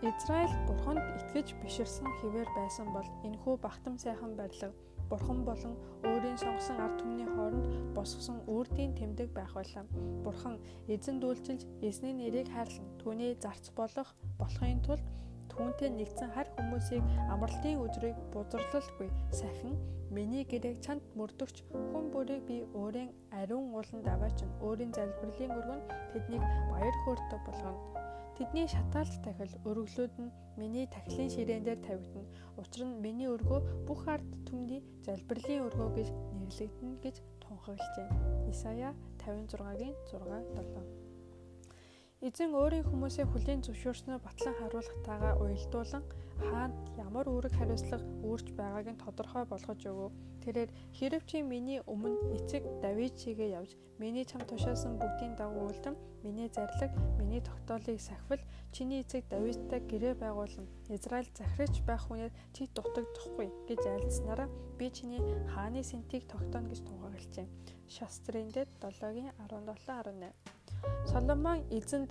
Израиль 0.01 0.55
бурханд 0.67 1.03
итгэж 1.21 1.53
биширсэн 1.61 2.07
хിവэр 2.19 2.49
байсан 2.57 2.87
бол 2.93 3.07
энэхүү 3.23 3.55
багтам 3.61 3.97
сайхан 3.97 4.35
барилга 4.35 4.73
бурхан 5.11 5.39
болон 5.49 5.73
өөрийн 6.07 6.37
сонгосон 6.39 6.77
ард 6.85 6.95
түмний 7.01 7.27
хооронд 7.27 7.67
босгосон 7.97 8.37
үрдийн 8.55 8.95
тэмдэг 8.99 9.29
байх 9.35 9.53
байлаа. 9.53 9.85
Бурхан 10.25 10.55
эзэн 10.87 11.19
дүүлчилж 11.19 11.67
эзний 11.87 12.13
нэрийг 12.15 12.47
хайрлан 12.55 12.87
түүний 13.01 13.35
зарц 13.43 13.65
болох 13.79 14.09
болохын 14.39 14.79
тулд 14.87 15.03
түүнтэй 15.51 15.89
нэгдсэн 15.91 16.31
хар 16.31 16.47
хүмүүсийг 16.55 17.03
амралтын 17.33 17.81
өдрийг 17.83 18.17
бузарлалгүй 18.33 19.09
сахин 19.39 19.75
миний 20.15 20.43
гэрээг 20.51 20.79
чанд 20.85 21.03
мөрдөгч 21.19 21.63
хүн 21.91 22.05
бүрийг 22.13 22.43
би 22.47 22.57
өөрийн 22.81 23.11
ариун 23.39 23.75
ууланд 23.75 24.07
аваач 24.15 24.39
өөрийн 24.63 24.95
залбирлын 24.95 25.55
өргөнд 25.59 25.85
тэднийг 26.13 26.43
баяр 26.71 26.95
хөөртэй 27.03 27.39
болгоно 27.47 27.79
Тэдний 28.41 28.65
шатаалт 28.65 29.21
тахил 29.21 29.53
өргөлүүд 29.69 30.13
нь 30.17 30.33
миний 30.57 30.89
тахилын 30.89 31.29
ширээн 31.29 31.61
дээр 31.61 31.79
тавигдана. 31.85 32.25
Учир 32.57 32.89
нь 32.89 32.97
миний 33.05 33.29
өргөө 33.29 33.85
бүх 33.85 34.01
ард 34.09 34.25
түмний 34.49 34.81
залбирлын 35.05 35.69
өргөө 35.69 35.89
гэж 35.97 36.09
нэрлэгдэнэ 36.41 36.97
гэж 37.05 37.15
тунхаглажээ. 37.37 38.09
Исая 38.49 38.97
56-гийн 39.21 39.93
6 40.09 40.57
7 40.57 41.10
Эзэн 42.21 42.53
өөрийн 42.53 42.85
хүмүүсээ 42.85 43.25
хүлийн 43.33 43.65
зөвшөөрснөөр 43.65 44.21
батлан 44.21 44.53
харуулахтайгаа 44.61 45.41
уялдуулан 45.41 46.05
хаанд 46.37 46.77
ямар 47.01 47.25
үүрэг 47.25 47.53
хариуцлага 47.57 48.05
үүрч 48.21 48.47
байгааг 48.53 48.87
нь 48.93 49.01
тодорхой 49.01 49.45
болгож 49.49 49.81
өгөв. 49.89 50.13
Тэрээр 50.45 50.69
хэрв 50.93 51.23
чи 51.25 51.41
миний 51.41 51.81
өмнө 51.81 52.37
эцэг 52.37 52.61
Давид 52.85 53.17
чигээ 53.17 53.57
явж 53.57 53.73
миний 53.97 54.25
чам 54.29 54.45
тушаасан 54.45 55.01
бүгдийн 55.01 55.33
дагуу 55.33 55.73
үлдэм 55.73 55.97
миний 56.21 56.45
зарлаг 56.53 56.93
миний 57.17 57.41
тогтоолыг 57.41 57.97
сахивал 57.97 58.45
чиний 58.69 59.01
эцэг 59.01 59.25
Давидтай 59.33 59.81
гэрээ 59.89 60.13
байгуулан 60.21 60.69
Израиль 60.93 61.33
захирч 61.33 61.81
байх 61.89 62.05
хүнээр 62.05 62.29
чи 62.53 62.69
дутагдахгүй 62.69 63.49
гэж 63.65 63.81
айлдснараа 63.81 64.45
би 64.77 64.93
чиний 64.93 65.21
хааны 65.57 65.81
сэнтийг 65.81 66.29
тогтооно 66.29 66.69
гэж 66.69 66.85
тунхаглажээ. 66.85 67.49
Шастрын 67.89 68.53
дэд 68.53 68.69
7-гийн 68.77 69.33
17 69.41 69.89
18 69.89 70.60
Соломон 71.11 71.65
эзэнд 71.69 72.09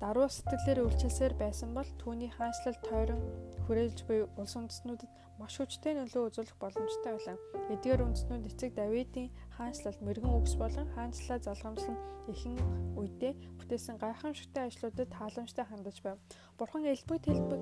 даруй 0.00 0.28
сэтгэлээр 0.32 0.80
үйлчилсээр 0.88 1.34
байсан 1.36 1.76
бол 1.76 1.88
түүний 2.00 2.32
хаанчлал 2.32 2.78
тойрон 2.88 3.20
хүрээлж 3.68 3.98
буй 4.08 4.24
улс 4.40 4.56
үндэстнүүдэд 4.56 5.10
маш 5.36 5.60
хүчтэй 5.60 5.92
нөлөө 5.96 6.22
үзүүлэх 6.28 6.56
боломжтой 6.56 7.12
байлаа. 7.16 7.36
Эдгээр 7.72 8.04
үндэстнүүд 8.08 8.48
эцэг 8.48 8.72
Давидын 8.76 9.28
хаанчлалд 9.56 10.00
мэрэгэн 10.00 10.36
үгс 10.40 10.54
болон 10.56 10.88
хаанчлалаа 10.96 11.38
залгамжлан 11.44 11.96
ихэн 12.32 12.56
үедээ 12.96 13.32
бүтээсэн 13.60 13.96
гайхамшигтай 14.00 14.68
ажлуудад 14.68 15.08
тааламжтай 15.12 15.64
хандаж 15.68 15.96
байв. 16.00 16.16
Бурхан 16.56 16.88
элбэг 16.88 17.20
тэлбэг 17.24 17.60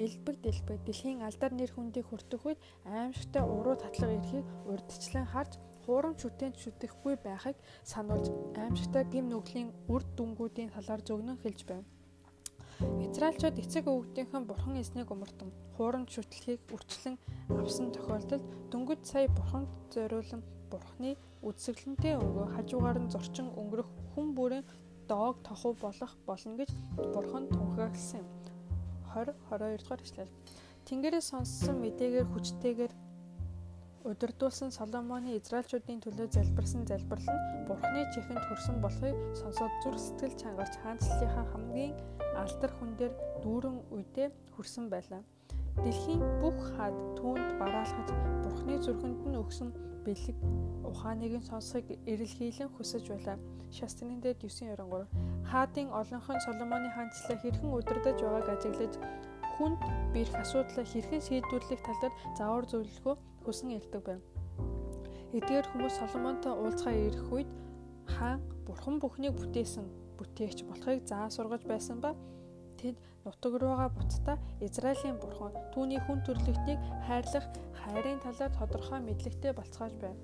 элбэг 0.00 0.36
дэлбэг 0.40 0.78
дэлхийн 0.88 1.20
алдар 1.20 1.52
нэр 1.52 1.72
хүндийг 1.72 2.08
хүртэх 2.08 2.40
үед 2.48 2.60
аимшигтай 2.88 3.44
уруу 3.44 3.76
татлага 3.76 4.16
эрхийг 4.16 4.44
урдчлан 4.64 5.28
харж 5.28 5.60
хуурамч 5.84 6.18
шүтээнд 6.22 6.56
шүтэхгүй 6.62 7.14
байхыг 7.26 7.56
сануулж 7.92 8.26
аимшигтай 8.62 9.04
гим 9.12 9.26
нүглийн 9.28 9.68
үр 9.92 10.02
дүнгуудын 10.16 10.70
талаар 10.74 11.02
зөгнөн 11.08 11.38
хэлж 11.42 11.60
байв. 11.70 11.84
Израильчууд 12.80 13.60
эцэг 13.60 13.84
өвгдийнхэн 13.92 14.44
бурхан 14.48 14.80
эснийг 14.80 15.12
умартан 15.12 15.52
хуурамч 15.76 16.08
шүтлэхийг 16.16 16.60
үрчлэн 16.72 17.16
авсан 17.60 17.92
тохиолдолд 17.92 18.44
дөнгөж 18.72 19.00
сая 19.04 19.28
бурханд 19.28 19.68
зориулан 19.92 20.40
бурханы 20.72 21.12
үдсгэлэнтэй 21.44 22.14
өнгөө 22.16 22.46
хажуугаар 22.56 22.98
нь 23.04 23.12
зорчин 23.12 23.48
өнгөрөх 23.60 23.88
хүн 24.12 24.28
бүрийн 24.32 24.64
доог 25.10 25.36
тохов 25.44 25.74
болох 25.84 26.12
болно 26.28 26.56
гэж 26.60 26.70
бурхан 27.14 27.44
тунхагласан 27.52 28.22
юм. 28.22 28.28
20 29.12 29.34
22 29.50 29.76
дугаар 29.82 30.00
эшлэл. 30.06 30.32
Тэнгэрээс 30.86 31.26
сонссон 31.32 31.76
мэдээгээр 31.82 32.28
хүчтэйгээр 32.30 32.92
Удирдуулсан 34.00 34.72
Соломоны 34.72 35.36
Израильчүүдийн 35.36 36.00
төлөө 36.00 36.32
залбирсан 36.32 36.88
залбирал 36.88 37.28
нь 37.36 37.66
Бурхны 37.68 38.08
чихэнд 38.08 38.40
хүрсэн 38.48 38.80
болохыг 38.80 39.16
сонсоод 39.36 39.72
зүр 39.84 39.96
сэтгэл 40.00 40.40
чангарч 40.40 40.74
хаанчлалынхаа 40.80 41.46
хамгийн 41.52 41.92
алдар 42.32 42.72
хүн 42.80 42.96
дээр 42.96 43.12
дүүрэн 43.44 43.76
үедээ 43.92 44.28
хүрсэн 44.56 44.88
байлаа. 44.88 45.20
Дэлхийн 45.84 46.24
бүх 46.40 46.56
хаад 46.80 46.96
түүнд 47.20 47.60
бараалхаж 47.60 48.08
Бурхны 48.40 48.80
зүрхэнд 48.80 49.20
нь 49.28 49.36
өгсөн 49.36 49.68
бэлэг 50.08 50.36
ухааныг 50.88 51.32
нь 51.36 51.48
сонсохыг 51.52 52.00
эрэлхийлэн 52.08 52.72
хүсэж 52.72 53.04
байлаа. 53.04 53.36
Шастрын 53.68 54.24
дэд 54.24 54.40
9:23 54.40 55.12
хаадын 55.44 55.92
олонх 55.92 56.26
нь 56.32 56.44
Соломоны 56.48 56.88
хаанчлалаа 56.96 57.36
хэрхэн 57.36 57.68
удирдах 57.76 58.16
байгааг 58.16 58.48
ажиглаж 58.48 58.94
хүнд 59.60 59.80
бэрх 60.16 60.34
асуудлаа 60.40 60.84
хэрхэн 60.88 61.20
шийдвэрлэх 61.20 61.80
тал 61.84 62.00
дээр 62.00 62.14
заавар 62.38 62.64
зөвлөгөө 62.64 63.16
хүсэн 63.44 63.76
ярьдаг 63.78 64.02
байв. 64.04 64.22
Эдгээр 65.36 65.66
хүмүүс 65.70 65.94
Соломонтой 65.98 66.52
уулзгаа 66.58 66.94
ирэх 66.94 67.26
үед 67.30 67.50
хаан 68.06 68.40
бурхан 68.66 68.98
бүхнийг 68.98 69.34
бүтээсэн 69.38 69.86
бүтээгч 70.18 70.66
болохыг 70.66 71.06
заа 71.06 71.30
сургаж 71.30 71.62
байсан 71.64 71.98
ба 72.04 72.12
тэд 72.78 72.96
нутаг 73.24 73.52
руугаа 73.60 73.88
буцтаа 73.94 74.36
Израилийн 74.60 75.16
бурхан 75.22 75.52
түүний 75.72 76.00
хүн 76.02 76.20
төрлөختнийг 76.26 76.80
хайрлах 77.06 77.46
хайрын 77.80 78.20
талаар 78.24 78.52
тодорхой 78.58 79.00
мэдлэгтэй 79.04 79.52
болцоож 79.54 79.94
байв. 80.02 80.16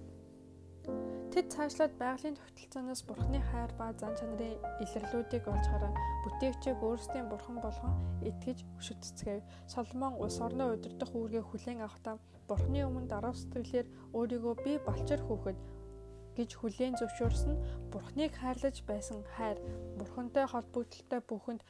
Тэд 1.37 1.53
цаашлаад 1.53 1.93
байгалийн 2.01 2.37
тогтолцооноос 2.41 3.05
бурхны 3.05 3.45
хайр 3.45 3.69
ба 3.77 3.93
зан 4.01 4.17
чанарын 4.17 4.57
илэрлүүдийг 4.81 5.45
олж 5.45 5.67
харан 5.69 5.93
бүтээгчийг 6.25 6.81
өөрсдийн 6.81 7.29
бурхан 7.29 7.61
болгон 7.61 7.93
итгэж 8.25 8.65
өшөтцгээв. 8.81 9.45
Соломон 9.69 10.17
улс 10.17 10.41
орноо 10.41 10.73
удирдах 10.73 11.13
үүргээ 11.13 11.45
хүлээн 11.45 11.85
авахдаа 11.85 12.17
бурхны 12.49 12.81
өмнө 12.89 13.13
даруй 13.13 13.37
сэтгэлээр 13.37 13.87
өөрийгөө 14.17 14.55
би 14.65 14.73
балчир 14.81 15.21
хөөхөд 15.29 15.59
гэж 16.41 16.51
хүлээн 16.57 16.97
зөвшөөрсөн 17.05 17.55
бурхныг 17.93 18.33
хайрлаж 18.41 18.77
байсан 18.89 19.21
хайр 19.37 19.61
бурхантай 20.01 20.49
холбогдлолтой 20.49 21.21
бүхэнд 21.21 21.61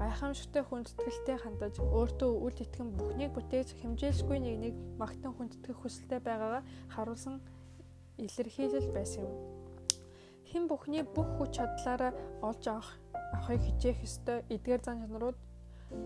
гайхамшигтай 0.00 0.64
хүндэтгэлтэй 0.64 1.36
хандаж 1.36 1.76
өөртөө 1.84 2.32
үл 2.32 2.56
итгэн 2.64 2.96
бүхнийг 2.96 3.36
бүтээж 3.36 3.76
хэмжээлшгүй 3.76 4.38
нэг 4.40 4.56
нэг 4.64 4.74
магтан 4.96 5.36
хүндэтгэх 5.36 5.76
хүсэлтэй 5.84 6.20
байгаагаа 6.24 6.64
харуулсан 6.88 7.44
илэрхийлэл 8.24 8.88
байсан 8.96 9.24
юм. 9.28 9.36
Хэн 10.50 10.64
бүхний 10.66 11.04
бүх 11.06 11.28
хүч 11.38 11.50
чадлаараа 11.56 12.12
олж 12.48 12.64
авах 12.68 12.90
авахыг 13.34 13.60
хичээх 13.64 13.98
ёстой 14.06 14.38
эдгээр 14.54 14.82
зан 14.84 14.98
чанарууд 15.02 15.38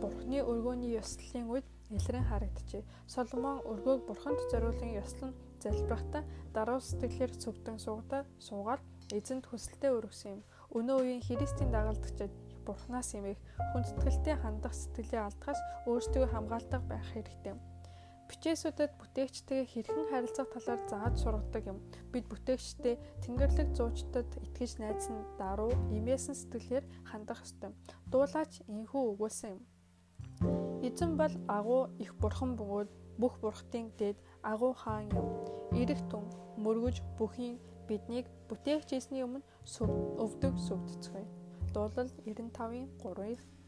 Бурхны 0.01 0.41
өргөөний 0.41 0.97
ёслолын 0.97 1.47
үед 1.53 1.67
илрэн 1.93 2.25
харагджээ. 2.29 2.83
Соломон 3.07 3.61
өргөөг 3.71 4.01
Бурханд 4.09 4.41
зориулан 4.51 4.97
ёслон 5.03 5.33
залбирахдаа 5.61 6.23
даруй 6.57 6.81
сэтгэлээр 6.81 7.33
цөвдөн 7.43 7.79
суугаад 7.85 8.29
суугаад 8.41 8.83
эзэнт 9.13 9.45
хүсэлтэд 9.49 9.93
өргөсөн 9.99 10.31
юм. 10.35 10.41
Өнөө 10.77 10.97
үеийн 11.01 11.23
Христийн 11.25 11.71
дагалдагчид 11.73 12.33
Бурханаас 12.65 13.13
имэх 13.13 13.37
хүндэтгэлтэй 13.73 14.37
хандах 14.41 14.73
сэтгэлээ 14.73 15.23
алдахаас 15.25 15.61
өөрсдөө 15.89 16.25
хамгаалдаг 16.33 16.83
байх 16.89 17.05
хэрэгтэй. 17.13 17.74
Бичээсүүдэд 18.29 18.93
бүтээгчтэйгээ 19.01 19.67
хэрхэн 19.69 20.07
харилцах 20.11 20.49
талаар 20.53 20.81
зааж 20.89 21.15
сургадаг 21.21 21.65
юм. 21.69 21.79
Бид 22.13 22.25
бүтээгчтэй 22.33 22.97
Тэнгэрлэг 23.23 23.69
зуучдад 23.77 24.29
итгэж 24.41 24.81
найзсан 24.81 25.19
даруй 25.37 25.73
имээсэн 25.93 26.37
сэтгэлээр 26.37 26.85
хандах 27.05 27.45
ёстой. 27.45 27.73
Дуулаач 28.09 28.65
инхүү 28.65 29.03
өгүүлсэн 29.13 29.51
юм. 29.55 29.63
Эзэн 30.85 31.13
бол 31.21 31.35
агуу 31.49 31.83
их 32.01 32.13
бурхан 32.21 32.57
бөгөөд 32.59 32.91
бүх 33.21 33.35
бурхтын 33.45 33.93
дээд 33.99 34.19
агуу 34.43 34.73
хаан 34.73 35.09
юм. 35.13 35.29
Ирэх 35.81 36.01
тун 36.11 36.25
мөргөж 36.65 37.05
бүхийн 37.19 37.61
биднийг 37.89 38.27
бүтээгчээсний 38.49 39.25
өмнө 39.27 39.45
өвдөг 40.25 40.55
сүгдцгээе. 40.67 41.29
Дуулал 41.75 42.11
95-ын 42.25 42.87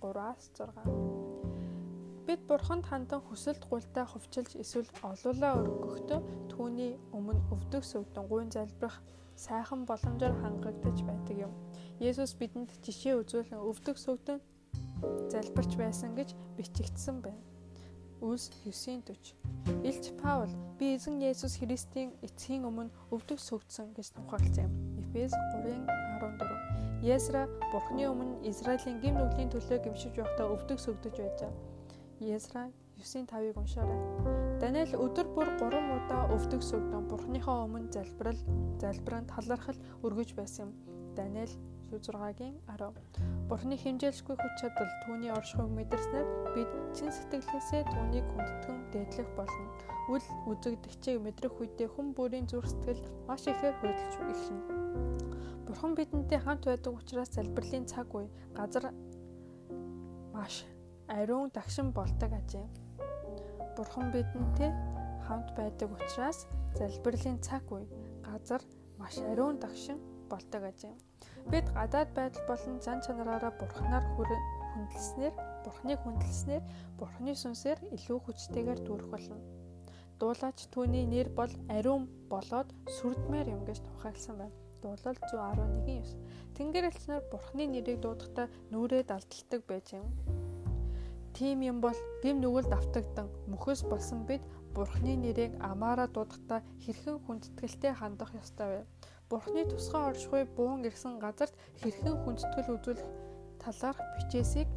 3-аас 0.01 0.45
6 0.55 1.16
Бид 2.27 2.43
бурханд 2.51 2.85
хандан 2.91 3.23
хүсэлт 3.23 3.63
гуйлтаа 3.71 4.03
хувьчилж 4.11 4.59
эсвэл 4.59 4.91
олуулаа 5.11 5.63
өргөхдөө 5.63 6.21
түүний 6.51 6.99
өмнө 7.15 7.39
өвдөг 7.55 7.83
сөвдөн 7.87 8.27
гуйн 8.27 8.51
залбирах 8.51 8.99
сайхан 9.39 9.87
боломжоор 9.87 10.35
хангагдаж 10.43 10.99
байдаг 11.07 11.37
юм. 11.47 11.53
Есүс 12.03 12.35
бидэнд 12.35 12.75
жишээ 12.83 13.15
үзүүлэн 13.23 13.63
өвдөг 13.63 13.97
сөвдөн 14.03 14.43
залбирч 15.31 15.73
байсан 15.79 16.19
гэж 16.19 16.35
бичигдсэн 16.59 17.23
байна. 17.23 17.43
Үлс 18.19 18.51
9:40. 18.65 19.87
Илч 19.87 20.11
Паул 20.19 20.51
би 20.79 20.97
эзэн 20.97 21.23
Есүс 21.23 21.63
Христийн 21.63 22.11
эцгийн 22.27 22.67
өмнө 22.67 22.91
өвдөг 23.15 23.39
сөвдсөн 23.39 23.95
гэж 23.95 24.19
тухайлсан 24.19 24.67
юм. 24.67 24.75
Эфес 24.99 25.31
3:14. 25.63 27.07
Есра 27.07 27.47
Бурхны 27.71 28.11
өмнө 28.11 28.43
Израилийн 28.51 28.99
гим 28.99 29.15
нүглийн 29.15 29.53
төлөө 29.53 29.79
гимшиж 29.85 30.17
байхдаа 30.17 30.51
өвдөг 30.51 30.79
сөвдөж 30.81 31.15
байжээ. 31.23 31.76
Есра 32.21 32.73
9:5-ыг 32.97 33.59
уншаарай. 33.61 34.01
Даниэл 34.57 34.97
өдөр 34.97 35.29
бүр 35.37 35.51
3 35.61 35.69
удаа 35.69 36.33
өвдөг 36.33 36.65
сүгдэн 36.65 37.05
Бурхныхоо 37.13 37.69
өмнө 37.69 37.93
залбирал, 37.93 38.41
залбиранд 38.81 39.29
талархал 39.29 39.77
өргөж 40.01 40.33
байсан 40.33 40.73
юм. 40.73 40.73
Даниэл 41.13 41.53
6-гийн 41.93 42.57
10. 42.73 42.97
Бурхны 43.53 43.77
хэмжээлшгүй 43.77 44.33
хүч 44.33 44.55
чадал 44.57 44.89
түүний 45.05 45.29
оршихуйг 45.29 45.71
мэдэрснээр 45.77 46.29
бид 46.57 46.71
чин 46.97 47.13
сэтгэлээсээ 47.13 47.85
түүнийг 47.85 48.27
хүндэтгэн 48.33 48.79
дээдлэх 48.97 49.29
болно. 49.37 49.69
Үл 50.09 50.25
үзэгдэгчийг 50.49 51.21
мэдрэх 51.21 51.53
үедээ 51.53 51.89
хүн 51.93 52.17
бүрийн 52.17 52.49
зүрх 52.49 52.73
сэтгэл 52.73 53.05
маш 53.29 53.45
ихээр 53.45 53.77
хөдөлж 53.77 54.15
эхэлнэ. 54.25 54.65
Бурхан 55.69 55.93
бидэнтэй 55.93 56.41
хамт 56.41 56.65
байдаг 56.65 56.97
учраас 56.97 57.29
залбирлын 57.37 57.85
цаг 57.85 58.09
үе, 58.17 58.33
газар 58.57 58.91
маш 60.33 60.65
ариун 61.09 61.51
дагшин 61.55 61.93
болдог 61.93 62.33
ажээ. 62.33 62.67
Бурхан 63.77 64.11
бидэнтэй 64.13 64.73
хамт 65.27 65.55
байдаг 65.57 65.91
учраас 65.93 66.47
залбирлын 66.79 67.39
цаг 67.41 67.65
үе, 67.73 67.87
газар 68.25 68.63
маш 68.99 69.19
ариун 69.19 69.59
дагшин 69.59 69.99
болдог 70.31 70.63
ажээ. 70.71 70.95
Бид 71.51 71.67
гадаад 71.75 72.11
байдал 72.15 72.45
болон 72.49 72.81
зан 72.81 73.01
чанараараа 73.07 73.53
бурхнаар 73.61 74.05
хүндэлснээр, 74.17 75.35
бурхныг 75.65 75.99
хүндэлснээр, 76.03 76.65
бурхны 76.99 77.33
сүнсээр 77.35 77.79
илүү 77.97 78.19
хүчтэйгээр 78.23 78.81
дүүрэх 78.83 79.09
болно. 79.09 79.39
Дуулаач 80.19 80.69
түүний 80.73 81.05
нэр 81.07 81.29
бол 81.39 81.53
ариун 81.69 82.09
болоод 82.33 82.73
сүрдмээр 82.99 83.53
юм 83.55 83.63
гэж 83.69 83.85
тухайлсан 83.85 84.37
байна. 84.41 84.57
Дуулал 84.83 85.19
111-9. 85.29 86.57
Тэнгэр 86.57 86.89
элчнэр 86.89 87.23
бурхны 87.31 87.65
нэрийг 87.69 88.01
дуудахдаа 88.01 88.49
нүрээ 88.73 89.03
далдалдаг 89.05 89.61
байж 89.69 89.87
юм. 90.01 90.09
Тийм 91.37 91.61
юм 91.61 91.79
бол 91.85 91.99
гим 92.23 92.41
нүгэлд 92.41 92.73
автагдан 92.73 93.29
мөхөс 93.53 93.85
болсон 93.85 94.25
бид 94.25 94.41
Бурхны 94.73 95.13
нэрийг 95.21 95.53
амаараа 95.61 96.09
дуудахдаа 96.09 96.61
хэрхэн 96.81 97.21
хүндэтгэлтэй 97.29 97.93
хандах 97.93 98.33
ёстой 98.41 98.69
вэ? 98.73 98.81
Бурхны 99.29 99.69
тусгай 99.69 100.03
оршихуй 100.09 100.45
буун 100.57 100.81
ирсэн 100.89 101.21
газарт 101.21 101.53
хэрхэн 101.81 102.17
хүндэтгэл 102.25 102.73
үзүүлэх 102.77 103.09
талаарх 103.61 104.01
бичээсийг 104.17 104.69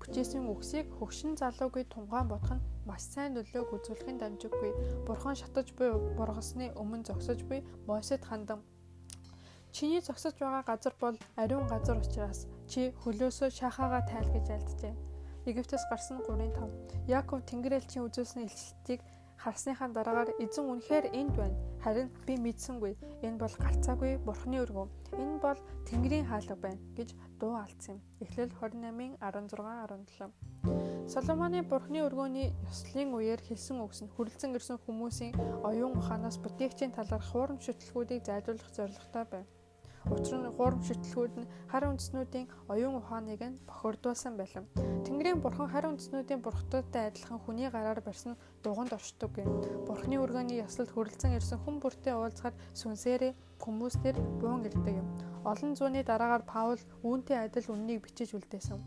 бичээсийн 0.00 0.44
үгсийг 0.52 0.86
хөгшин 1.00 1.40
залуугүй 1.40 1.84
тунгаан 1.88 2.28
бодох 2.28 2.52
нь 2.56 2.64
маш 2.88 3.08
сайн 3.08 3.40
нөлөөг 3.40 3.72
үзүүлэхийн 3.72 4.20
дамжиггүй. 4.20 4.72
Бурхан 5.08 5.36
шатаж 5.40 5.72
буй 5.78 5.96
бургасны 6.16 6.76
өмнө 6.76 7.08
зогсож 7.08 7.40
буй 7.48 7.64
Мосед 7.88 8.20
хандан 8.28 8.60
Чиний 9.72 10.00
зогсож 10.00 10.34
байгаа 10.40 10.64
газар 10.64 10.94
бол 11.00 11.16
ариун 11.36 11.66
газар 11.72 11.96
учраас 12.00 12.48
чи 12.70 12.92
хөлөөсөө 13.02 13.50
шахаага 13.50 14.00
тайл 14.06 14.28
гэж 14.36 14.46
альджээ. 14.56 14.94
Египтээс 15.48 15.84
гарсан 15.90 16.20
3:5. 16.28 17.08
Яаков 17.08 17.40
Тэнгэрэлчийн 17.48 18.04
үзүүлсэн 18.04 18.44
илчлэлтийг 18.44 19.00
харсныхаа 19.38 19.88
дараагаар 19.94 20.30
эзэн 20.44 20.66
үнэхээр 20.66 21.06
энд 21.14 21.34
байна. 21.38 21.56
Харин 21.82 22.08
би 22.26 22.34
мэдсэнгүй. 22.36 22.92
Энэ 23.22 23.38
бол 23.38 23.54
гарцаагүй 23.64 24.18
бурхны 24.26 24.56
өргөө. 24.66 24.86
Энэ 25.22 25.38
бол 25.38 25.58
Тэнгэрийн 25.86 26.26
хаалга 26.26 26.56
байна 26.58 26.82
гэж 26.98 27.14
дуу 27.40 27.54
алдсан 27.54 27.96
юм. 27.96 28.02
Эхлэл 28.20 28.50
28-ын 28.50 29.16
16 29.22 29.56
17. 29.56 31.08
Соломоны 31.08 31.62
бурхны 31.62 32.02
өргөөний 32.02 32.52
ёслолын 32.68 33.14
үеэр 33.14 33.40
хэлсэн 33.46 33.78
үгс 33.80 34.02
нь 34.04 34.12
хүрлцэн 34.12 34.52
ирсэн 34.58 34.76
хүмүүсийн 34.84 35.32
оюун 35.64 35.96
ухаанаас 35.96 36.36
бүтээгчийн 36.42 36.92
талаар 36.92 37.22
хуурам 37.22 37.62
шүтлгүүдийг 37.62 38.26
зайлуулах 38.26 38.68
зорилготой 38.74 39.24
байна. 39.32 39.48
Учир 40.06 40.38
нь 40.38 40.54
гурван 40.54 40.82
шитлгүүд 40.86 41.34
нь 41.40 41.50
харин 41.70 41.98
үндэснүүдийн 41.98 42.46
оюун 42.72 42.98
ухааныг 43.02 43.42
нь 43.42 43.58
бохирдуулсан 43.68 44.38
байлаа. 44.38 44.64
Тэнгэрийн 45.04 45.42
бурхан 45.42 45.68
харин 45.72 45.98
үндэснүүдийн 45.98 46.40
бурхтуудтай 46.42 47.10
адилхан 47.10 47.42
хүний 47.42 47.68
гараар 47.68 48.00
барьсан 48.00 48.38
дуганд 48.62 48.94
оршдог 48.94 49.32
юм. 49.42 49.50
Бурханы 49.86 50.16
өргөний 50.22 50.62
яслалд 50.62 50.94
хүрэлцэн 50.94 51.36
ирсэн 51.38 51.58
хүн 51.62 51.76
бүртээ 51.82 52.14
уулзахад 52.14 52.56
сүнсээрээ 52.80 53.32
хүмүүстэр 53.62 54.16
буун 54.40 54.62
ирдэг 54.68 54.96
юм. 55.02 55.08
Олон 55.44 55.74
зууны 55.74 56.00
дараагаар 56.06 56.44
Паул 56.46 56.82
үүнтэй 57.02 57.38
адил 57.42 57.72
үннийг 57.74 58.06
бичиж 58.06 58.32
үлдээсэн. 58.34 58.78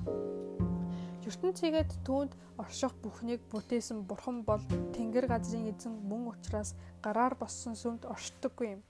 ертөнцийгэд 1.41 2.06
түүнд 2.06 2.34
орших 2.62 2.93
бүхнийг 3.02 3.41
бүтээсэн 3.50 4.06
бурхан 4.10 4.45
бол 4.45 4.62
тэнгэр 4.93 5.26
газрын 5.26 5.74
эзэн 5.74 5.93
мөн 6.10 6.30
учраас 6.34 6.78
гараар 7.02 7.34
боссон 7.34 7.74
сүмд 7.74 8.06
оршдоггүй 8.13 8.67
юм. 8.78 8.82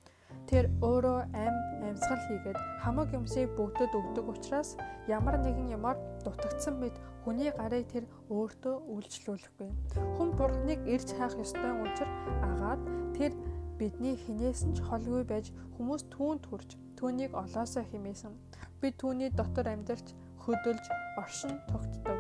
Тэр 0.50 0.67
өөрөө 0.84 1.20
ам 1.32 1.56
амьсгал 1.88 2.22
хийгээд 2.28 2.60
хамаг 2.84 3.08
юмсыг 3.15 3.48
бүгдэд 3.56 3.91
өгдөг 3.96 4.26
учраас 4.28 4.76
ямар 5.08 5.39
нэгэн 5.39 5.72
юмар 5.78 5.96
дутагдсан 6.26 6.76
мэт 6.82 6.96
хүний 7.24 7.52
гарыг 7.56 7.88
тэр 7.88 8.04
өөртөө 8.28 8.76
үйлчлүүлэхгүй. 8.91 9.70
Хүн 10.17 10.30
бурхныг 10.36 10.80
ирж 10.88 11.10
хаах 11.15 11.39
ёстой 11.39 11.72
учир 11.72 12.10
агаад 12.44 12.82
тэр 13.15 13.32
бидний 13.80 14.15
хинээс 14.17 14.62
нь 14.67 14.76
ч 14.76 14.84
холгүй 14.86 15.24
байж 15.26 15.50
хүмүүс 15.78 16.04
түүнд 16.13 16.44
хүрч 16.50 16.70
түүнийг 16.98 17.32
олоосоо 17.34 17.84
химээсэн. 17.88 18.34
Бид 18.82 18.96
түүний 19.02 19.30
дотор 19.34 19.67
амьдарч 19.72 20.13
хөдөлж 20.44 20.86
оршин 21.22 21.58
тогтдог. 21.70 22.20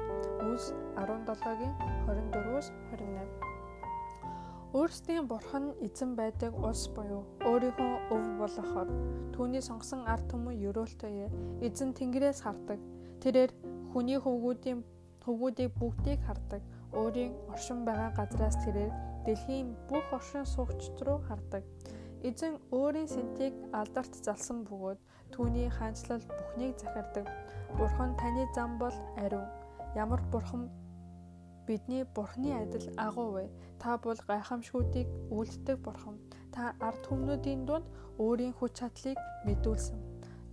Үс 0.49 0.73
17-гийн 0.97 1.73
24-өөс 2.05 2.67
28 2.93 3.40
Өөрсдийн 4.71 5.27
бурхан 5.27 5.65
эзэн 5.83 6.15
байдаг 6.15 6.55
улс 6.55 6.87
буюу 6.95 7.27
өөрийнхөө 7.43 8.15
өв 8.15 8.25
болохоор 8.39 8.87
түүний 9.35 9.59
сонгосон 9.59 10.07
ард 10.07 10.31
түмэн 10.31 10.63
ерөөлтөе. 10.63 11.27
Эзэн 11.67 11.91
Тэнгэрээс 11.91 12.39
хардаг. 12.47 12.79
Тэрээр 13.19 13.51
хүний 13.91 14.15
хөвгүүдийн 14.15 14.79
хөвгүүдийг 15.27 15.75
бүгдийг 15.75 16.23
хардаг. 16.23 16.63
Өөрийн 16.95 17.35
оршин 17.51 17.83
байгаа 17.83 18.15
газраас 18.15 18.55
тэрээр 18.63 18.95
дэлхийн 19.27 19.75
бүх 19.91 20.07
оршин 20.15 20.47
суугчд 20.47 20.95
руу 21.03 21.19
хардаг. 21.27 21.67
Эзэн 22.23 22.55
өөрийн 22.71 23.11
сэнтийг 23.11 23.51
алдарт 23.75 24.15
залсан 24.23 24.63
бөгөөд 24.63 24.99
түүний 25.35 25.67
хаанчлал 25.67 26.23
бүхнийг 26.31 26.79
захирдаг. 26.79 27.27
Бурхан 27.75 28.15
таны 28.15 28.47
зам 28.55 28.79
бол 28.79 28.95
ариун. 29.19 29.51
Ямар 29.99 30.23
бурхан 30.31 30.71
Бидний 31.67 32.03
Бурхны 32.15 32.51
адил 32.57 32.87
агуу 32.97 33.29
вэ? 33.35 33.45
Та 33.81 33.97
бол 33.97 34.19
гайхамшгүүдийг 34.29 35.07
үлддэг 35.29 35.77
Бурхан. 35.85 36.17
Та 36.53 36.73
ард 36.79 37.01
түмнүүдийн 37.05 37.65
дунд 37.65 37.85
өөрийн 38.17 38.53
хүч 38.57 38.71
чадлыг 38.79 39.17
мэдүүлсэн. 39.45 39.99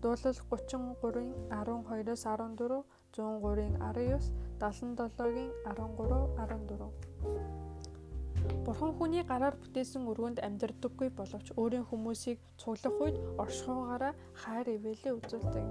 Дуулал 0.03 0.39
33-ын 0.51 1.31
12-оос 1.51 2.23
14, 2.25 2.85
103-ын 3.17 3.75
19, 3.83 4.31
77-гийн 4.61 5.53
13, 5.67 6.37
14. 6.39 7.68
Бурхан 8.69 8.93
хүний 8.95 9.25
гараар 9.25 9.57
бүтээсэн 9.57 10.05
өрөөнд 10.11 10.39
амьдардаггүй 10.45 11.09
боловч 11.17 11.57
өөрийн 11.57 11.89
хүмүүсийг 11.89 12.37
цуглах 12.61 12.97
үед 13.01 13.17
оршихугаараа 13.41 14.13
хайр 14.37 14.67
ивэлээ 14.77 15.17
үзүүлдэг. 15.17 15.65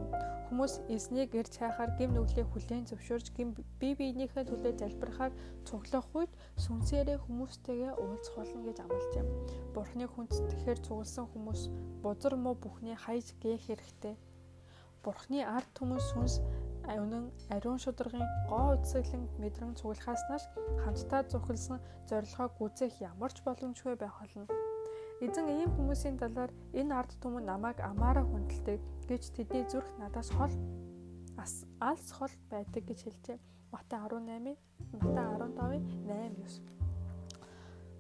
Хүмүүс 0.49 0.73
эзнийг 0.89 1.30
гэр 1.36 1.45
цайхаар 1.45 1.91
гим 1.99 2.17
нүглээ 2.17 2.45
хүлээн 2.49 2.89
зөвшөөрж 2.89 3.27
гим 3.38 3.53
бие 3.80 3.93
биенийхээ 3.99 4.49
төлөө 4.49 4.73
залбирахаар 4.82 5.34
цуглах 5.67 6.08
үед 6.17 6.32
сүнсээрээ 6.63 7.21
хүмүүстэйгээ 7.21 7.93
уулзах 8.01 8.36
болно 8.39 8.62
гэж 8.65 8.77
амлаж 8.82 9.13
юм. 9.21 9.27
Бурханы 9.75 10.06
хүндэтгэхээр 10.10 10.80
цугласан 10.82 11.25
хүмүүс 11.30 11.62
бузар 12.01 12.34
муу 12.39 12.56
бүхний 12.58 12.97
хайж 12.97 13.38
гээх 13.43 13.62
хэрэгтэй. 13.67 14.15
Бурханы 15.03 15.45
ард 15.45 15.69
түмэн 15.77 16.01
сүнс 16.01 16.41
үнэн 16.88 17.26
ариун 17.52 17.80
шударгын 17.84 18.23
гоо 18.47 18.80
үдсэглэн 18.80 19.23
мэдрэн 19.43 19.76
цуглахаас 19.76 20.23
нааш 20.32 20.43
хамтдаа 20.84 21.21
зүхэлсэн 21.28 21.80
зорилгоо 22.08 22.47
гүзэх 22.56 23.04
ямар 23.04 23.32
ч 23.36 23.43
боломжгүй 23.43 23.95
байх 24.00 24.15
болно. 24.15 24.47
Эзэн 25.19 25.47
ийм 25.52 25.69
хүмүүсийн 25.76 26.15
талаар 26.21 26.52
энэ 26.80 26.95
ард 26.95 27.12
түмэн 27.19 27.43
намайг 27.52 27.78
амаараа 27.84 28.23
хүндэлдэг 28.23 28.80
гэж 29.10 29.23
тэдний 29.36 29.65
зүрх 29.67 29.89
надаас 30.00 30.30
хол 30.32 30.54
алс 31.82 32.08
хол 32.15 32.34
байдаг 32.52 32.84
гэж 32.88 33.00
хэлжээ. 33.04 33.38
Матай 33.73 34.00
18-ийн 34.00 34.58
Матай 34.93 35.26
15-ийн 35.26 35.84
8-9. 36.08 36.78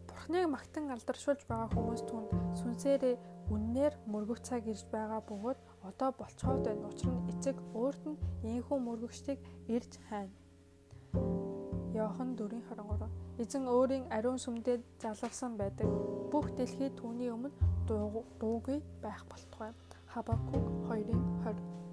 Бурхныг 0.07 0.45
магтан 0.47 0.91
алдаршуулж 0.95 1.41
байгаа 1.49 1.69
хүмүүс 1.73 2.01
түнд 2.07 2.29
сүнсээрээ 2.59 3.15
үннээр 3.51 3.93
мөргөвцаг 4.11 4.63
ирж 4.67 4.83
байгаа 4.91 5.21
бөгөөд 5.29 5.59
одоо 5.89 6.11
болцоход 6.19 6.61
байна. 6.67 6.87
Учир 6.91 7.09
нь 7.11 7.29
эцэг 7.31 7.57
өөрт 7.73 8.03
нь 8.07 8.17
ийхүү 8.57 8.77
мөргөгчдийг 8.87 9.39
ирж 9.75 9.91
хайна. 10.09 10.35
Йохан 11.97 12.35
4:23 12.35 13.41
Эзэн 13.41 13.63
өөрийн 13.67 14.05
ариун 14.11 14.37
сүмдээ 14.37 14.77
залгасан 15.01 15.57
байдаг. 15.57 15.87
Бүх 16.31 16.51
дэлхий 16.57 16.89
түүний 16.99 17.31
өмнө 17.35 17.49
дуугүй 17.87 18.79
байх 19.01 19.23
болтугай. 19.31 19.71
Хабакук 20.13 20.65
2:20 20.89 21.86